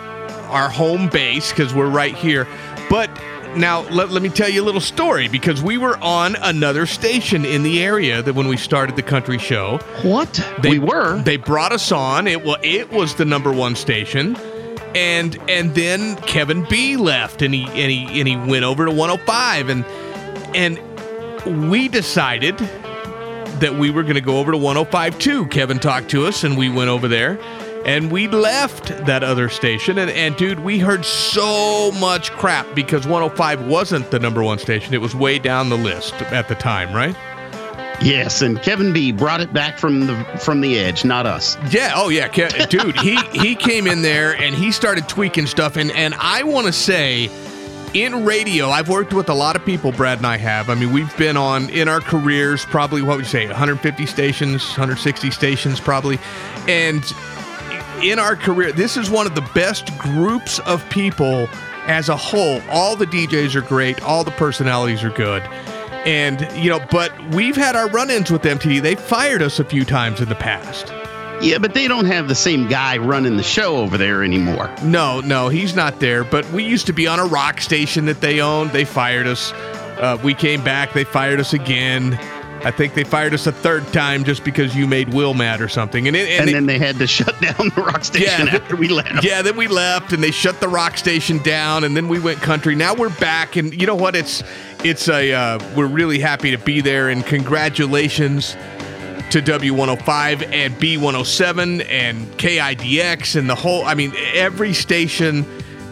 [0.53, 2.47] our home base because we're right here.
[2.89, 3.09] But
[3.55, 7.45] now let, let me tell you a little story because we were on another station
[7.45, 9.79] in the area that when we started the country show.
[10.01, 10.33] What?
[10.61, 11.21] They we were.
[11.21, 12.27] They brought us on.
[12.27, 14.35] It was it was the number one station,
[14.95, 18.91] and and then Kevin B left, and he and he and he went over to
[18.91, 19.85] 105, and
[20.55, 22.57] and we decided
[23.59, 25.45] that we were going to go over to 105 too.
[25.47, 27.39] Kevin talked to us, and we went over there.
[27.85, 29.97] And we left that other station.
[29.97, 34.93] And, and dude, we heard so much crap because 105 wasn't the number one station.
[34.93, 37.15] It was way down the list at the time, right?
[38.01, 41.57] Yes, and Kevin B brought it back from the from the edge, not us.
[41.71, 41.93] Yeah.
[41.95, 42.27] Oh, yeah.
[42.27, 45.77] Ke- dude, he he came in there and he started tweaking stuff.
[45.77, 47.29] And and I want to say,
[47.93, 49.91] in radio, I've worked with a lot of people.
[49.91, 50.69] Brad and I have.
[50.69, 54.67] I mean, we've been on in our careers probably what would you say, 150 stations,
[54.71, 56.17] 160 stations probably,
[56.67, 57.03] and
[58.03, 61.47] in our career, this is one of the best groups of people
[61.87, 62.61] as a whole.
[62.69, 64.01] All the DJs are great.
[64.03, 65.41] All the personalities are good.
[66.05, 68.81] And, you know, but we've had our run ins with MTD.
[68.81, 70.91] They fired us a few times in the past.
[71.41, 74.73] Yeah, but they don't have the same guy running the show over there anymore.
[74.83, 76.23] No, no, he's not there.
[76.23, 78.71] But we used to be on a rock station that they owned.
[78.71, 79.51] They fired us.
[79.53, 80.93] Uh, we came back.
[80.93, 82.19] They fired us again.
[82.65, 85.67] I think they fired us a third time just because you made Will mad or
[85.67, 86.07] something.
[86.07, 88.77] And, it, and, and then they had to shut down the rock station yeah, after
[88.77, 89.23] we left.
[89.23, 92.41] Yeah, then we left and they shut the rock station down and then we went
[92.41, 92.73] country.
[92.75, 94.15] Now we're back and you know what?
[94.15, 94.43] It's
[94.83, 98.55] it's a uh, we're really happy to be there and congratulations
[99.31, 105.45] to W105 and B107 and KIDX and the whole I mean every station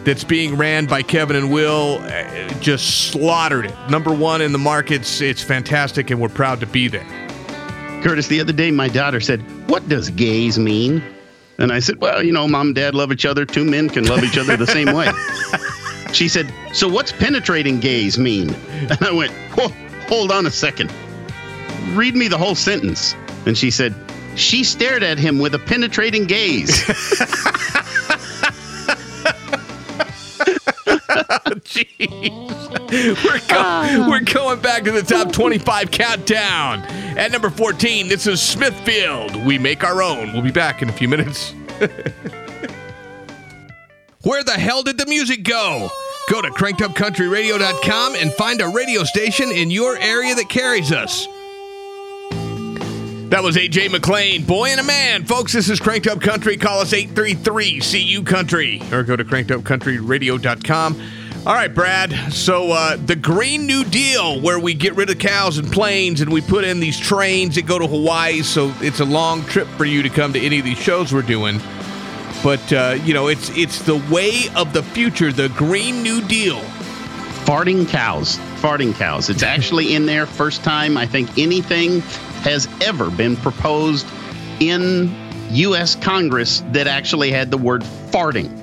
[0.04, 3.74] that's being ran by Kevin and Will uh, just slaughtered it.
[3.90, 5.20] Number one in the markets.
[5.20, 7.06] It's fantastic, and we're proud to be there.
[8.02, 11.02] Curtis, the other day, my daughter said, What does gays mean?
[11.58, 13.44] And I said, Well, you know, mom and dad love each other.
[13.44, 15.08] Two men can love each other the same way.
[16.12, 18.54] She said, So what's penetrating gaze mean?
[18.90, 19.32] And I went,
[20.08, 20.92] Hold on a second.
[21.94, 23.14] Read me the whole sentence.
[23.46, 23.94] And she said,
[24.36, 26.82] She stared at him with a penetrating gaze.
[31.64, 33.24] Jeez.
[33.24, 34.06] We're, go- uh-huh.
[34.08, 36.80] we're going back to the top 25 countdown.
[37.16, 39.36] At number 14, this is Smithfield.
[39.46, 40.32] We make our own.
[40.32, 41.54] We'll be back in a few minutes.
[44.22, 45.88] Where the hell did the music go?
[46.30, 51.26] Go to crankedupcountryradio.com and find a radio station in your area that carries us.
[53.32, 55.24] That was AJ McLean, boy and a man.
[55.24, 56.58] Folks, this is Cranked Up Country.
[56.58, 61.02] Call us 833 CU Country or go to crankedupcountryradio.com.
[61.44, 62.32] All right, Brad.
[62.32, 66.32] So, uh, the Green New Deal, where we get rid of cows and planes and
[66.32, 68.42] we put in these trains that go to Hawaii.
[68.42, 71.22] So, it's a long trip for you to come to any of these shows we're
[71.22, 71.60] doing.
[72.44, 76.60] But, uh, you know, it's, it's the way of the future, the Green New Deal.
[77.44, 78.36] Farting cows.
[78.60, 79.28] Farting cows.
[79.28, 80.26] It's actually in there.
[80.26, 82.02] First time I think anything
[82.42, 84.06] has ever been proposed
[84.60, 85.12] in
[85.50, 85.96] U.S.
[85.96, 88.61] Congress that actually had the word farting.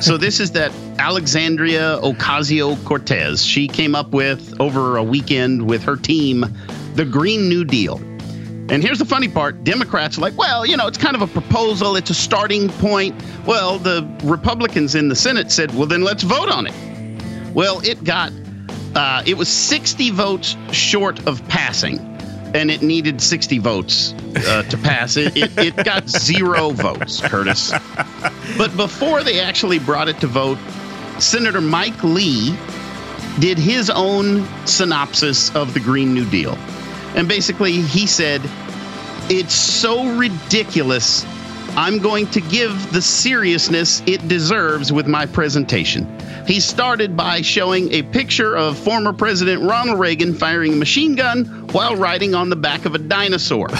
[0.00, 3.44] So this is that Alexandria Ocasio Cortez.
[3.44, 6.44] She came up with over a weekend with her team
[6.94, 7.96] the Green New Deal.
[8.70, 11.26] And here's the funny part Democrats are like, well, you know, it's kind of a
[11.26, 13.20] proposal, it's a starting point.
[13.46, 17.54] Well, the Republicans in the Senate said, well, then let's vote on it.
[17.54, 18.32] Well, it got,
[18.94, 21.98] uh, it was 60 votes short of passing,
[22.54, 25.16] and it needed 60 votes uh, to pass.
[25.16, 27.72] It, it, it got zero votes, Curtis.
[28.56, 30.58] But before they actually brought it to vote,
[31.18, 32.56] Senator Mike Lee
[33.38, 36.56] did his own synopsis of the Green New Deal.
[37.14, 38.40] And basically, he said,
[39.28, 41.24] It's so ridiculous.
[41.76, 46.06] I'm going to give the seriousness it deserves with my presentation.
[46.46, 51.68] He started by showing a picture of former President Ronald Reagan firing a machine gun
[51.68, 53.68] while riding on the back of a dinosaur.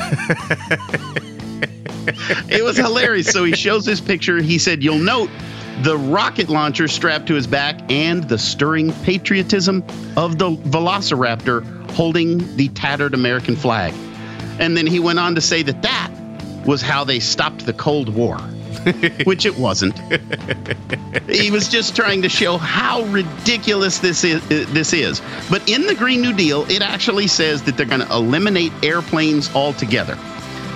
[2.49, 3.27] it was hilarious.
[3.29, 4.41] So he shows this picture.
[4.41, 5.31] He said, You'll note
[5.83, 9.83] the rocket launcher strapped to his back and the stirring patriotism
[10.17, 13.93] of the velociraptor holding the tattered American flag.
[14.61, 16.11] And then he went on to say that that
[16.67, 18.39] was how they stopped the Cold War.
[19.25, 19.99] which it wasn't.
[21.29, 24.47] he was just trying to show how ridiculous this is.
[24.49, 25.21] This is.
[25.51, 29.55] But in the Green New Deal, it actually says that they're going to eliminate airplanes
[29.55, 30.17] altogether.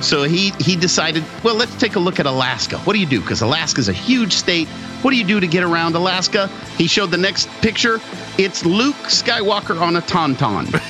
[0.03, 2.79] So he he decided, well, let's take a look at Alaska.
[2.81, 3.21] What do you do?
[3.21, 4.69] Because Alaska is a huge state.
[5.01, 6.49] What do you do to get around Alaska?
[6.77, 8.01] He showed the next picture.
[8.37, 10.69] It's Luke Skywalker on a tauntaun.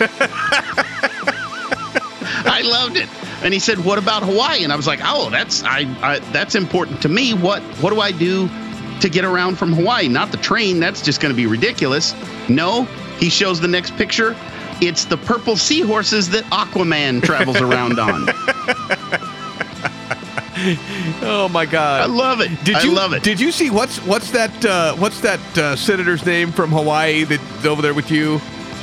[2.46, 3.08] I loved it.
[3.42, 6.54] And he said, "What about Hawaii?" And I was like, "Oh, that's I, I that's
[6.54, 7.34] important to me.
[7.34, 8.48] What what do I do
[9.00, 10.08] to get around from Hawaii?
[10.08, 10.80] Not the train.
[10.80, 12.14] That's just going to be ridiculous."
[12.48, 12.84] No,
[13.18, 14.36] he shows the next picture.
[14.80, 18.28] It's the purple seahorses that Aquaman travels around on.
[21.22, 22.02] oh my God!
[22.02, 22.64] I love it.
[22.64, 23.22] Did I you love it.
[23.22, 27.64] Did you see what's what's that uh, what's that uh, senator's name from Hawaii that's
[27.64, 28.40] over there with you?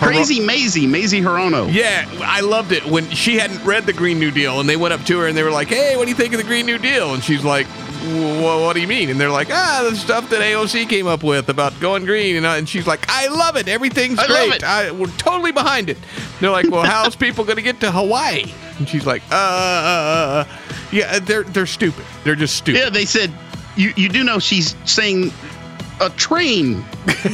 [0.07, 1.71] Crazy Mazie, Mazie Hirono.
[1.71, 4.93] Yeah, I loved it when she hadn't read the Green New Deal, and they went
[4.93, 6.65] up to her and they were like, "Hey, what do you think of the Green
[6.65, 7.67] New Deal?" And she's like,
[8.03, 11.23] "Well, what do you mean?" And they're like, "Ah, the stuff that AOC came up
[11.23, 13.67] with about going green." And, uh, and she's like, "I love it.
[13.67, 14.53] Everything's I great.
[14.55, 15.97] it." I, we're totally behind it."
[16.39, 19.37] They're like, "Well, how's people going to get to Hawaii?" And she's like, "Uh, uh,
[19.37, 20.57] uh,
[20.91, 22.05] yeah, they're they're stupid.
[22.23, 23.31] They're just stupid." Yeah, they said
[23.75, 25.31] you you do know she's saying
[26.01, 26.83] a train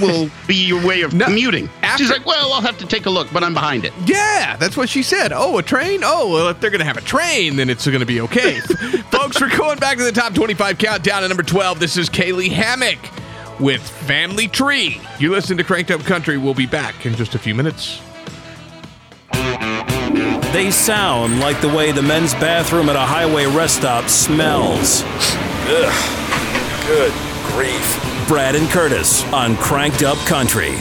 [0.01, 1.69] will be your way of No, commuting.
[1.81, 3.93] after- she's like, well, I'll have to take a look, but I'm behind it.
[4.05, 5.31] Yeah, that's what she said.
[5.33, 6.01] Oh, a train?
[6.03, 8.59] Oh, well, if they're going to have a train, then it's going to be okay.
[9.11, 11.79] Folks, we're going back to the top 25 countdown at number 12.
[11.79, 12.97] This is Caylee Hammack
[13.59, 14.99] with Family Tree.
[15.17, 16.37] You listen to Cranked Up Country.
[16.37, 18.01] We'll be back in just a few minutes.
[20.51, 25.03] They sound like the way the men's bathroom at a highway rest stop smells.
[25.69, 26.87] Ugh.
[26.87, 27.11] Good
[27.53, 28.16] grief.
[28.27, 30.75] Brad and Curtis on Cranked Up Country.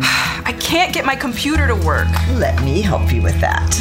[0.00, 2.08] I can't get my computer to work.
[2.30, 3.74] Let me help you with that.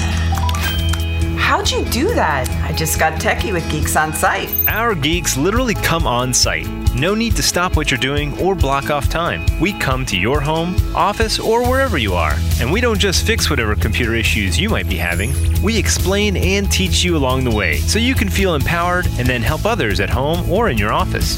[1.38, 2.50] How'd you do that?
[2.70, 4.50] I just got techie with Geeks on Site.
[4.68, 6.68] Our geeks literally come on site.
[6.96, 9.46] No need to stop what you're doing or block off time.
[9.62, 12.36] We come to your home, office, or wherever you are.
[12.60, 16.70] And we don't just fix whatever computer issues you might be having, we explain and
[16.70, 20.10] teach you along the way so you can feel empowered and then help others at
[20.10, 21.38] home or in your office.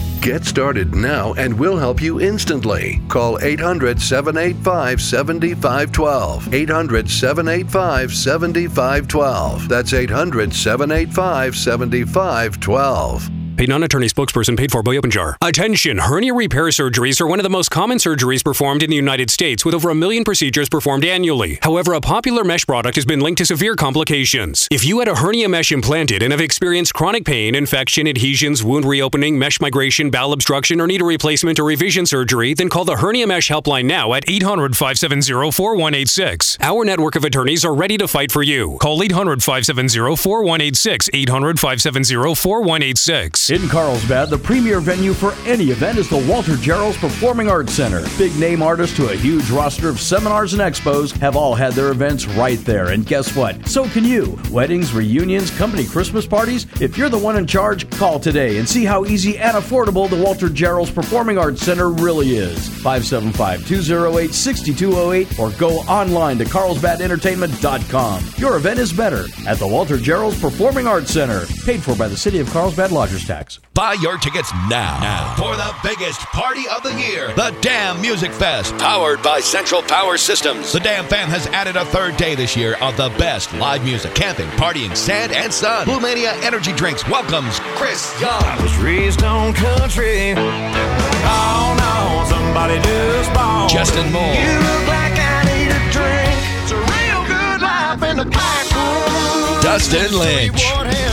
[0.21, 3.01] Get started now and we'll help you instantly.
[3.07, 6.53] Call 800 785 7512.
[6.53, 9.67] 800 785 7512.
[9.67, 13.40] That's 800 785 7512.
[13.61, 15.35] A non-attorney spokesperson paid for by OpenJar.
[15.39, 15.99] Attention!
[15.99, 19.63] Hernia repair surgeries are one of the most common surgeries performed in the United States,
[19.63, 21.59] with over a million procedures performed annually.
[21.61, 24.67] However, a popular mesh product has been linked to severe complications.
[24.71, 28.83] If you had a hernia mesh implanted and have experienced chronic pain, infection, adhesions, wound
[28.83, 32.97] reopening, mesh migration, bowel obstruction, or need a replacement or revision surgery, then call the
[32.97, 36.57] Hernia Mesh Helpline now at 800-570-4186.
[36.61, 38.79] Our network of attorneys are ready to fight for you.
[38.81, 41.11] Call 800-570-4186.
[41.11, 43.50] 800-570-4186.
[43.51, 48.01] In Carlsbad, the premier venue for any event is the Walter Gerrells Performing Arts Center.
[48.17, 51.91] Big name artists to a huge roster of seminars and expos have all had their
[51.91, 52.91] events right there.
[52.91, 53.67] And guess what?
[53.67, 54.39] So can you.
[54.51, 56.65] Weddings, reunions, company Christmas parties.
[56.79, 60.23] If you're the one in charge, call today and see how easy and affordable the
[60.23, 62.69] Walter Gerrells Performing Arts Center really is.
[62.69, 68.23] 575 208 6208 or go online to carlsbadentertainment.com.
[68.37, 71.45] Your event is better at the Walter Gerrells Performing Arts Center.
[71.65, 73.40] Paid for by the City of Carlsbad Lodgers Tax.
[73.73, 78.31] Buy your tickets now, now for the biggest party of the year, the Damn Music
[78.31, 80.71] Fest, powered by Central Power Systems.
[80.71, 84.13] The Damn Fam has added a third day this year of the best live music,
[84.13, 85.85] camping, partying, sand, and sun.
[85.85, 88.43] Blue Mania Energy Drinks welcomes Chris Young.
[88.43, 90.33] I was raised on country.
[90.37, 94.21] Oh no, somebody just bought Justin Moore.
[94.21, 96.37] You look like I need a drink.
[96.61, 99.63] It's a real good life in the backwoods.
[99.63, 101.10] Dustin Lynch.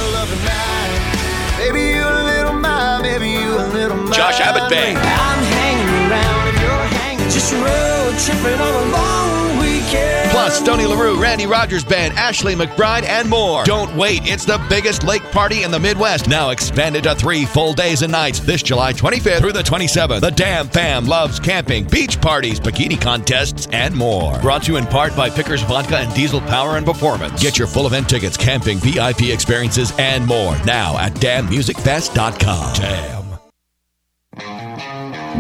[8.61, 10.31] A long weekend.
[10.31, 13.65] Plus, Stoney LaRue, Randy Rogers Band, Ashley McBryde, and more.
[13.65, 14.21] Don't wait.
[14.25, 16.29] It's the biggest lake party in the Midwest.
[16.29, 20.21] Now expanded to three full days and nights this July 25th through the 27th.
[20.21, 24.39] The Damn Fam loves camping, beach parties, bikini contests, and more.
[24.41, 27.43] Brought to you in part by Pickers Vodka and Diesel Power and Performance.
[27.43, 32.75] Get your full event tickets, camping, VIP experiences, and more now at damnmusicfest.com.
[32.75, 33.18] Damn.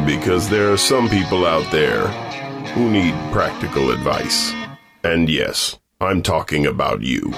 [0.06, 2.06] Because there are some people out there
[2.72, 4.52] who need practical advice.
[5.04, 7.32] And yes, I'm talking about you.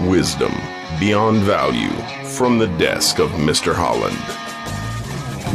[0.00, 0.52] Wisdom
[0.98, 1.90] beyond value
[2.24, 3.74] from the desk of Mr.
[3.74, 4.16] Holland.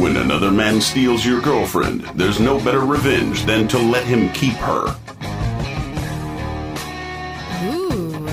[0.00, 4.54] When another man steals your girlfriend, there's no better revenge than to let him keep
[4.54, 4.86] her.
[7.64, 8.26] Ooh,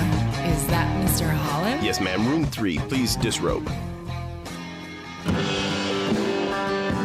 [0.44, 1.30] is that Mr.
[1.30, 1.84] Holland?
[1.84, 2.26] Yes, ma'am.
[2.28, 2.78] Room three.
[2.78, 3.70] Please disrobe.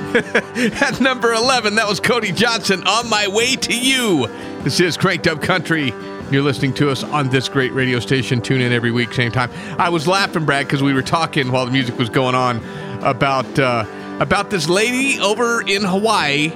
[0.81, 4.27] At number 11, that was Cody Johnson, On My Way to You.
[4.63, 5.93] This is Cranked Up Country.
[6.31, 8.39] You're listening to us on this great radio station.
[8.39, 9.51] Tune in every week, same time.
[9.77, 12.63] I was laughing, Brad, because we were talking while the music was going on
[13.03, 13.85] about uh,
[14.21, 16.49] about this lady over in Hawaii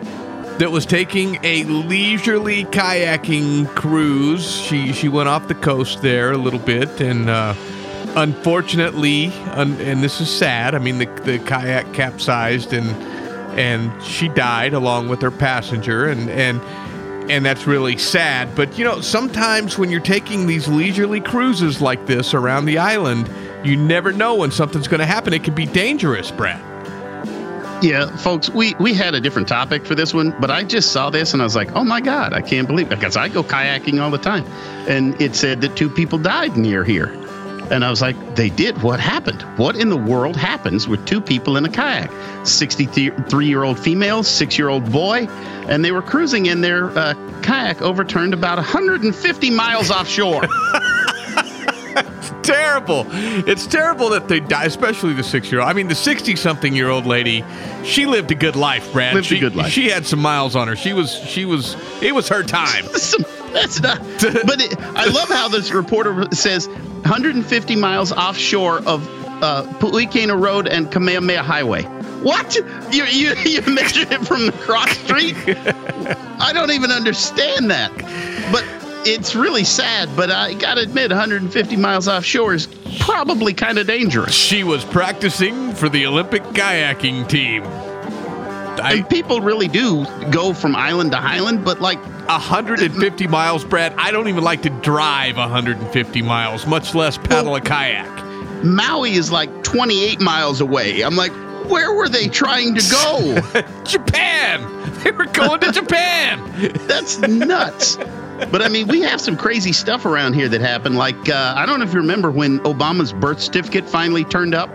[0.57, 4.49] that was taking a leisurely kayaking cruise.
[4.49, 7.53] She she went off the coast there a little bit, and uh,
[8.15, 10.73] unfortunately, un- and this is sad.
[10.73, 12.89] I mean, the the kayak capsized, and
[13.57, 16.61] and she died along with her passenger, and and
[17.31, 18.53] and that's really sad.
[18.55, 23.29] But you know, sometimes when you're taking these leisurely cruises like this around the island,
[23.63, 25.33] you never know when something's going to happen.
[25.33, 26.61] It could be dangerous, Brad.
[27.83, 31.09] Yeah, folks, we we had a different topic for this one, but I just saw
[31.09, 33.43] this and I was like, "Oh my god, I can't believe it." Because I go
[33.43, 34.45] kayaking all the time,
[34.87, 37.07] and it said that two people died near here,
[37.71, 38.83] and I was like, "They did?
[38.83, 39.41] What happened?
[39.57, 42.11] What in the world happens with two people in a kayak?
[42.45, 45.27] Sixty-three-year-old female, six-year-old boy,
[45.67, 50.47] and they were cruising in their uh, kayak, overturned about 150 miles offshore."
[51.93, 53.05] It's terrible.
[53.09, 55.69] It's terrible that they die, especially the six year old.
[55.69, 57.43] I mean, the 60 something year old lady,
[57.83, 59.15] she lived a good life, Brad.
[59.15, 59.71] Lived a good life.
[59.71, 60.75] She had some miles on her.
[60.75, 62.85] She was, she was, it was her time.
[63.53, 63.99] That's not.
[64.45, 69.07] But it, I love how this reporter says 150 miles offshore of
[69.43, 69.65] uh,
[70.35, 71.83] Road and Kamehameha Highway.
[72.23, 72.55] What?
[72.91, 75.35] You, you, you measured it from the cross street?
[76.39, 77.91] I don't even understand that.
[78.51, 78.63] But
[79.07, 82.67] it's really sad, but I gotta admit, 150 miles offshore is
[82.99, 84.33] probably kind of dangerous.
[84.33, 87.63] She was practicing for the Olympic kayaking team.
[88.81, 93.93] I, and people really do go from island to island, but like 150 miles, Brad.
[93.97, 98.09] I don't even like to drive 150 miles, much less paddle a kayak.
[98.63, 101.01] Maui is like 28 miles away.
[101.01, 101.31] I'm like,
[101.69, 103.63] where were they trying to go?
[103.83, 104.67] Japan.
[105.03, 106.39] They were going to Japan.
[106.87, 107.97] That's nuts.
[108.51, 110.97] But I mean, we have some crazy stuff around here that happened.
[110.97, 114.69] Like, uh, I don't know if you remember when Obama's birth certificate finally turned up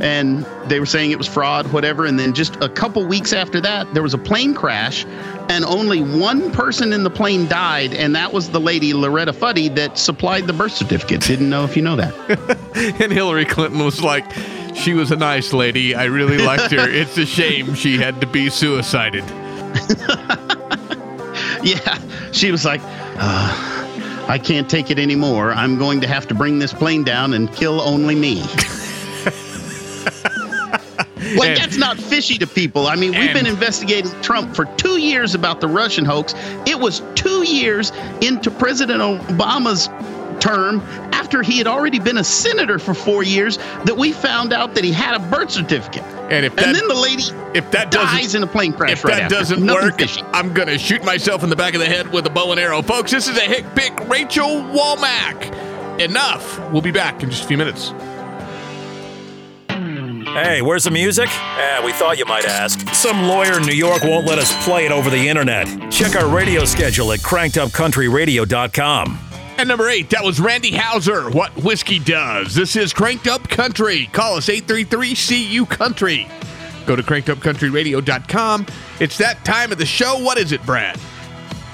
[0.00, 2.04] and they were saying it was fraud, whatever.
[2.04, 5.04] And then just a couple weeks after that, there was a plane crash
[5.48, 7.94] and only one person in the plane died.
[7.94, 11.20] And that was the lady, Loretta Fuddy, that supplied the birth certificate.
[11.22, 12.14] Didn't know if you know that.
[13.00, 14.24] and Hillary Clinton was like,
[14.74, 15.94] she was a nice lady.
[15.94, 16.88] I really liked her.
[16.88, 19.24] it's a shame she had to be suicided.
[21.62, 21.98] yeah.
[22.32, 23.76] She was like, uh,
[24.28, 25.52] I can't take it anymore.
[25.52, 28.44] I'm going to have to bring this plane down and kill only me.
[31.34, 32.86] Like, and, that's not fishy to people.
[32.86, 36.34] I mean, we've been investigating Trump for two years about the Russian hoax.
[36.66, 39.88] It was two years into President Obama's
[40.40, 40.80] term
[41.12, 44.84] after he had already been a senator for four years that we found out that
[44.84, 46.02] he had a birth certificate.
[46.30, 47.22] And if that, and then the lady
[47.54, 49.34] if that dies in a plane crash if right that after.
[49.34, 50.22] doesn't Nothing work, fishy.
[50.32, 52.82] I'm gonna shoot myself in the back of the head with a bow and arrow,
[52.82, 53.10] folks.
[53.10, 56.00] This is a hick pick, Rachel Wammack.
[56.00, 56.70] Enough.
[56.70, 57.92] We'll be back in just a few minutes.
[60.36, 61.30] Hey, where's the music?
[61.30, 62.86] Eh, we thought you might ask.
[62.94, 65.66] Some lawyer in New York won't let us play it over the internet.
[65.90, 69.18] Check our radio schedule at crankedupcountryradio.com.
[69.56, 71.30] And number eight, that was Randy Houser.
[71.30, 72.54] What whiskey does?
[72.54, 74.10] This is Cranked Up Country.
[74.12, 76.28] Call us 833 CU Country.
[76.84, 78.66] Go to crankedupcountryradio.com.
[79.00, 80.18] It's that time of the show.
[80.18, 81.00] What is it, Brad?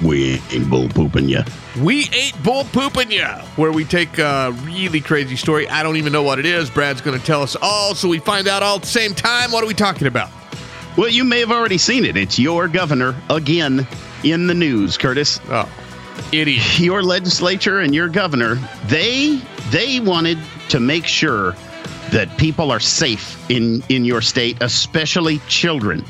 [0.03, 1.45] We ain't bull pooping ya.
[1.81, 3.43] We ain't bull pooping ya.
[3.57, 5.69] Where we take a really crazy story.
[5.69, 6.71] I don't even know what it is.
[6.71, 9.53] Brad's going to tell us all, so we find out all at the same time.
[9.53, 10.31] What are we talking about?
[10.97, 12.17] Well, you may have already seen it.
[12.17, 13.87] It's your governor again
[14.25, 15.41] in the news, Curtis.
[15.49, 15.71] Oh,
[16.33, 16.81] idiot.
[16.81, 19.41] Your legislature and your governor, they
[19.71, 20.39] they wanted
[20.69, 21.53] to make sure
[22.11, 26.05] that people are safe in in your state, especially children.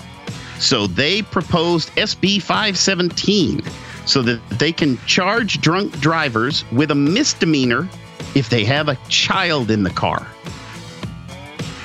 [0.62, 3.62] So they proposed SB 517
[4.06, 7.88] so that they can charge drunk drivers with a misdemeanor
[8.36, 10.24] if they have a child in the car.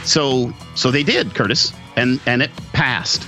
[0.04, 3.28] So so they did, Curtis, and and it passed.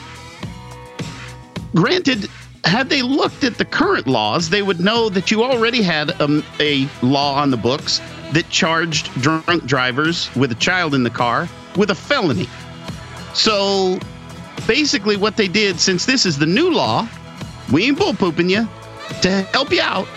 [1.74, 2.30] Granted,
[2.64, 6.44] had they looked at the current laws, they would know that you already had a,
[6.60, 8.02] a law on the books
[8.34, 12.48] that charged drunk drivers with a child in the car with a felony.
[13.34, 14.00] So
[14.68, 17.08] basically, what they did, since this is the new law,
[17.72, 18.68] we ain't bull pooping you,
[19.22, 20.08] to help you out,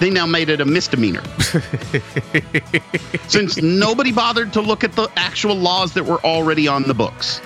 [0.00, 1.22] they now made it a misdemeanor.
[3.28, 7.40] since nobody bothered to look at the actual laws that were already on the books.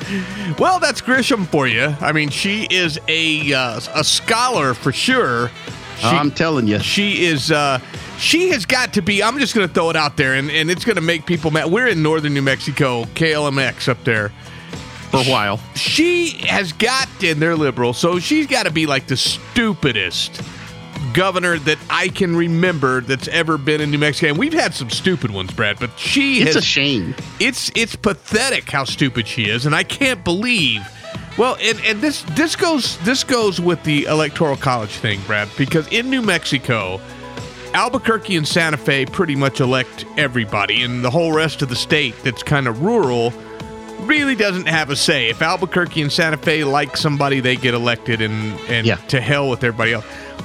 [0.58, 1.94] Well, that's Grisham for you.
[2.00, 5.50] I mean, she is a uh, a scholar for sure.
[5.98, 6.78] She, I'm telling you.
[6.78, 7.50] She is.
[7.50, 7.80] Uh,
[8.18, 9.22] she has got to be.
[9.22, 11.50] I'm just going to throw it out there, and, and it's going to make people
[11.50, 11.70] mad.
[11.70, 14.32] We're in northern New Mexico, KLMX up there.
[15.22, 15.60] For a while.
[15.74, 20.42] She has got, and they're liberal, so she's got to be like the stupidest
[21.12, 24.30] governor that I can remember that's ever been in New Mexico.
[24.30, 27.14] And we've had some stupid ones, Brad, but she It's has, a shame.
[27.38, 30.82] It's it's pathetic how stupid she is, and I can't believe
[31.38, 35.86] Well, and, and this this goes this goes with the electoral college thing, Brad, because
[35.88, 37.00] in New Mexico,
[37.74, 42.14] Albuquerque and Santa Fe pretty much elect everybody, and the whole rest of the state
[42.22, 43.32] that's kind of rural
[44.06, 45.28] really doesn't have a say.
[45.28, 48.96] If Albuquerque and Santa Fe like somebody, they get elected, and and Yeah.
[49.08, 50.04] to hell with everybody else.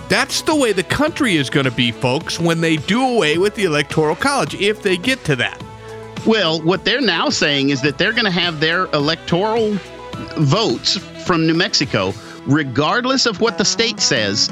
[0.09, 3.55] That's the way the country is going to be, folks, when they do away with
[3.55, 5.61] the electoral college, if they get to that.
[6.25, 9.77] Well, what they're now saying is that they're going to have their electoral
[10.37, 12.13] votes from New Mexico,
[12.47, 14.49] regardless of what the state says.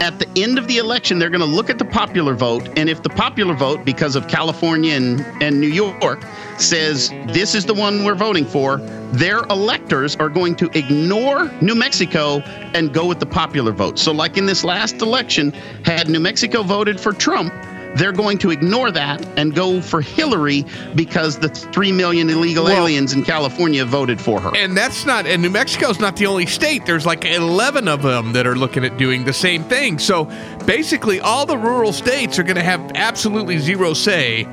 [0.00, 2.88] At the end of the election, they're going to look at the popular vote, and
[2.88, 6.24] if the popular vote, because of California and, and New York,
[6.56, 8.76] says this is the one we're voting for,
[9.12, 12.38] their electors are going to ignore New Mexico
[12.74, 13.98] and go with the popular vote.
[13.98, 15.50] So, like in this last election,
[15.84, 17.52] had New Mexico voted for Trump,
[17.96, 20.64] they're going to ignore that and go for Hillary
[20.94, 24.50] because the 3 million illegal Well- aliens in California voted for her.
[24.56, 26.86] And that's not, and New Mexico's not the only state.
[26.86, 29.98] There's like 11 of them that are looking at doing the same thing.
[29.98, 30.30] So
[30.66, 34.46] basically, all the rural states are going to have absolutely zero say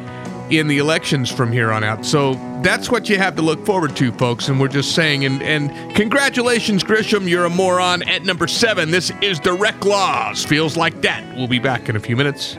[0.50, 2.06] in the elections from here on out.
[2.06, 4.48] So that's what you have to look forward to, folks.
[4.48, 8.92] And we're just saying, and, and congratulations, Grisham, you're a moron at number seven.
[8.92, 10.46] This is Direct Laws.
[10.46, 11.24] Feels like that.
[11.36, 12.58] We'll be back in a few minutes.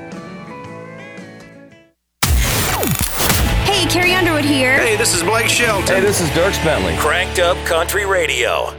[4.37, 4.79] Carrie Underwood here.
[4.79, 5.87] Hey, this is Blake Shelton.
[5.87, 6.97] Hey, this is Dierks Bentley.
[6.99, 8.71] Cranked Up Country Radio.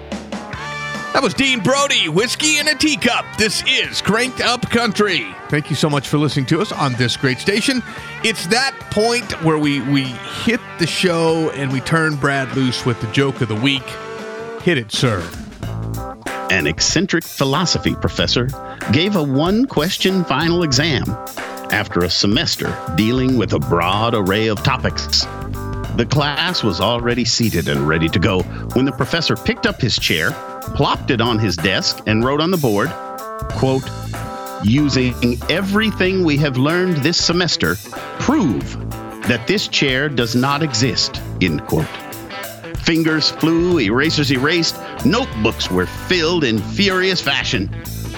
[1.14, 3.26] That was Dean Brody, Whiskey in a Teacup.
[3.38, 5.26] This is Cranked Up Country.
[5.50, 7.82] Thank you so much for listening to us on this great station.
[8.24, 10.04] It's that point where we, we
[10.44, 13.88] hit the show and we turn Brad loose with the joke of the week.
[14.62, 15.28] Hit it, sir.
[16.52, 18.50] An eccentric philosophy professor
[18.92, 21.04] gave a one question final exam
[21.72, 25.26] after a semester dealing with a broad array of topics.
[25.96, 28.42] The class was already seated and ready to go
[28.74, 30.32] when the professor picked up his chair,
[30.76, 32.90] plopped it on his desk, and wrote on the board,
[33.58, 33.90] quote,
[34.64, 35.16] using
[35.50, 37.76] everything we have learned this semester,
[38.20, 38.78] prove
[39.28, 41.88] that this chair does not exist, end quote.
[42.78, 47.70] Fingers flew, erasers erased, notebooks were filled in furious fashion.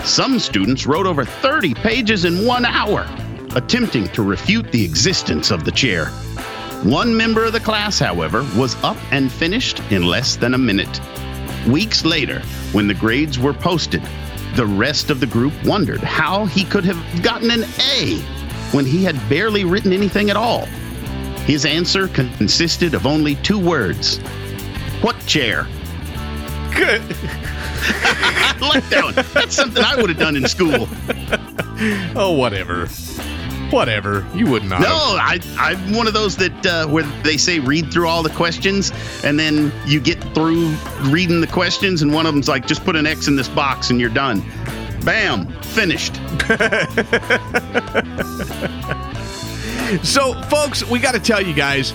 [0.04, 3.08] Some students wrote over 30 pages in one hour,
[3.56, 6.08] attempting to refute the existence of the chair.
[6.84, 11.02] One member of the class, however, was up and finished in less than a minute.
[11.68, 12.40] Weeks later,
[12.72, 14.02] when the grades were posted,
[14.56, 18.20] the rest of the group wondered how he could have gotten an A
[18.72, 20.66] when he had barely written anything at all.
[21.46, 24.18] His answer consisted of only two words
[25.02, 25.68] What chair?
[26.74, 27.02] Good.
[27.92, 29.16] I like that one.
[29.34, 30.88] That's something I would have done in school.
[32.16, 32.88] Oh, whatever.
[33.72, 34.26] Whatever.
[34.34, 34.82] You would not.
[34.82, 38.30] No, I, I'm one of those that uh, where they say read through all the
[38.30, 38.92] questions,
[39.24, 40.70] and then you get through
[41.04, 43.90] reading the questions, and one of them's like, just put an X in this box,
[43.90, 44.44] and you're done.
[45.04, 46.20] Bam, finished.
[50.04, 51.94] So, folks, we got to tell you guys,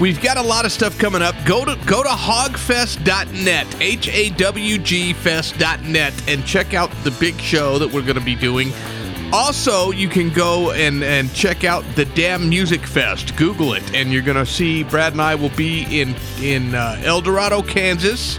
[0.00, 1.34] we've got a lot of stuff coming up.
[1.44, 7.38] Go to go to hawgfest.net, H A W G fest.net and check out the big
[7.40, 8.72] show that we're going to be doing.
[9.32, 13.36] Also, you can go and and check out the Damn Music Fest.
[13.36, 17.00] Google it and you're going to see Brad and I will be in in uh,
[17.04, 18.38] El Dorado, Kansas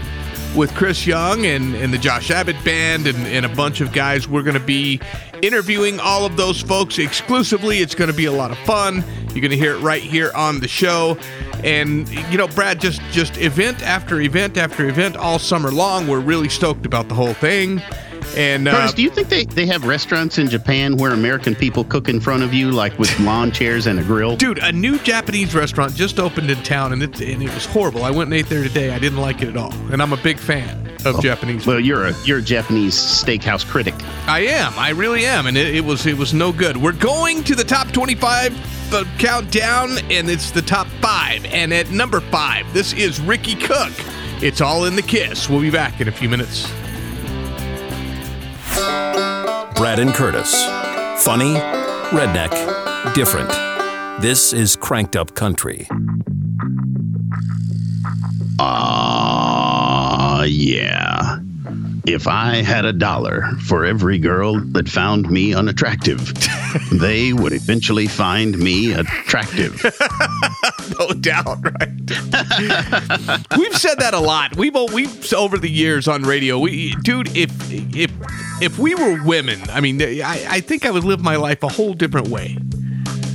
[0.56, 4.26] with Chris Young and, and the Josh Abbott Band and, and a bunch of guys.
[4.26, 5.00] We're going to be
[5.42, 7.78] interviewing all of those folks exclusively.
[7.78, 9.04] It's going to be a lot of fun.
[9.28, 11.18] You're going to hear it right here on the show.
[11.62, 16.08] And you know, Brad, just just event after event after event all summer long.
[16.08, 17.82] We're really stoked about the whole thing.
[18.36, 21.84] And uh, Curtis, do you think they, they have restaurants in Japan where American people
[21.84, 24.36] cook in front of you, like with lawn chairs and a grill?
[24.36, 28.04] Dude, a new Japanese restaurant just opened in town, and it, and it was horrible.
[28.04, 28.90] I went and ate there today.
[28.90, 31.66] I didn't like it at all, and I'm a big fan of Japanese.
[31.66, 33.94] Well, you're a you're a Japanese steakhouse critic.
[34.26, 34.72] I am.
[34.76, 36.76] I really am, and it, it was it was no good.
[36.76, 41.44] We're going to the top 25 uh, countdown, and it's the top five.
[41.46, 43.92] And at number five, this is Ricky Cook.
[44.40, 45.48] It's all in the kiss.
[45.48, 46.70] We'll be back in a few minutes.
[49.78, 50.64] Brad and Curtis.
[51.24, 51.54] Funny,
[52.10, 52.50] redneck,
[53.14, 53.48] different.
[54.20, 55.86] This is Cranked Up Country.
[58.58, 61.38] Ah, yeah.
[62.06, 66.32] If I had a dollar for every girl that found me unattractive,
[66.92, 69.80] they would eventually find me attractive.
[70.98, 71.88] no doubt, right?
[73.56, 74.56] we've said that a lot.
[74.56, 76.58] We've we've over the years on radio.
[76.58, 78.10] We, dude, if if
[78.60, 81.68] if we were women, I mean, I, I think I would live my life a
[81.68, 82.56] whole different way.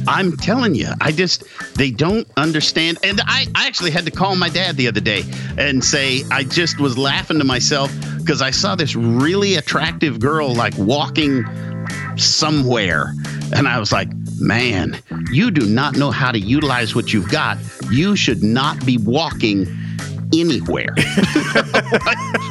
[0.05, 1.43] I'm telling you, I just
[1.75, 2.97] they don't understand.
[3.03, 5.23] And I, I actually had to call my dad the other day
[5.57, 10.53] and say I just was laughing to myself because I saw this really attractive girl
[10.53, 11.45] like walking
[12.17, 13.13] somewhere,
[13.55, 14.09] and I was like,
[14.39, 14.99] man,
[15.31, 17.57] you do not know how to utilize what you've got.
[17.89, 19.65] You should not be walking
[20.33, 20.95] anywhere.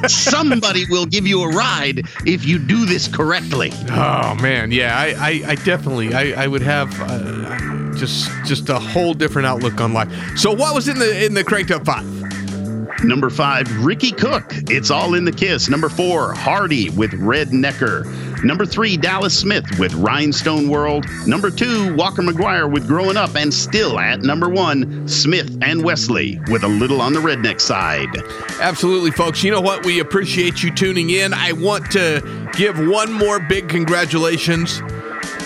[0.08, 3.70] Somebody will give you a ride if you do this correctly.
[3.90, 8.78] Oh man, yeah, I, I, I definitely, I, I would have uh, just, just a
[8.78, 10.12] whole different outlook on life.
[10.36, 12.06] So, what was in the in the cranked up five?
[13.04, 14.44] Number five, Ricky Cook.
[14.70, 15.68] It's all in the kiss.
[15.68, 18.31] Number four, Hardy with Rednecker.
[18.44, 21.06] Number three, Dallas Smith with Rhinestone World.
[21.26, 23.34] Number two, Walker McGuire with Growing Up.
[23.36, 28.08] And still at number one, Smith and Wesley with a little on the redneck side.
[28.60, 29.42] Absolutely, folks.
[29.44, 29.84] You know what?
[29.86, 31.32] We appreciate you tuning in.
[31.32, 34.78] I want to give one more big congratulations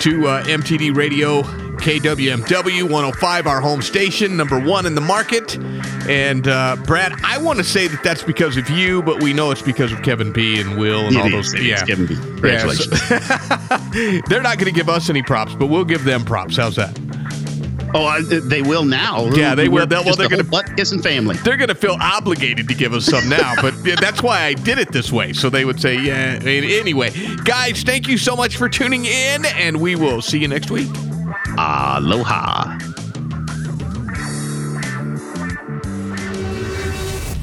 [0.00, 1.42] to uh, MTD Radio
[1.86, 5.56] KWMW 105, our home station, number one in the market.
[6.08, 9.52] And uh, Brad, I want to say that that's because of you, but we know
[9.52, 11.62] it's because of Kevin B and Will and It all is, those.
[11.64, 12.16] yeah, Kevin B.
[12.16, 12.90] Congratulations.
[13.08, 13.28] Yeah,
[13.92, 16.56] so- they're not going to give us any props, but we'll give them props.
[16.56, 16.98] How's that?
[17.94, 19.26] Oh, I, they will now.
[19.26, 19.86] Yeah, they will.
[19.86, 21.36] They'll, well, they're whole gonna- butt kissing family.
[21.36, 24.54] They're going to feel obligated to give us some now, but yeah, that's why I
[24.54, 25.32] did it this way.
[25.32, 26.40] So they would say, yeah.
[26.42, 27.10] Anyway,
[27.44, 30.88] guys, thank you so much for tuning in, and we will see you next week.
[31.56, 32.76] Aloha.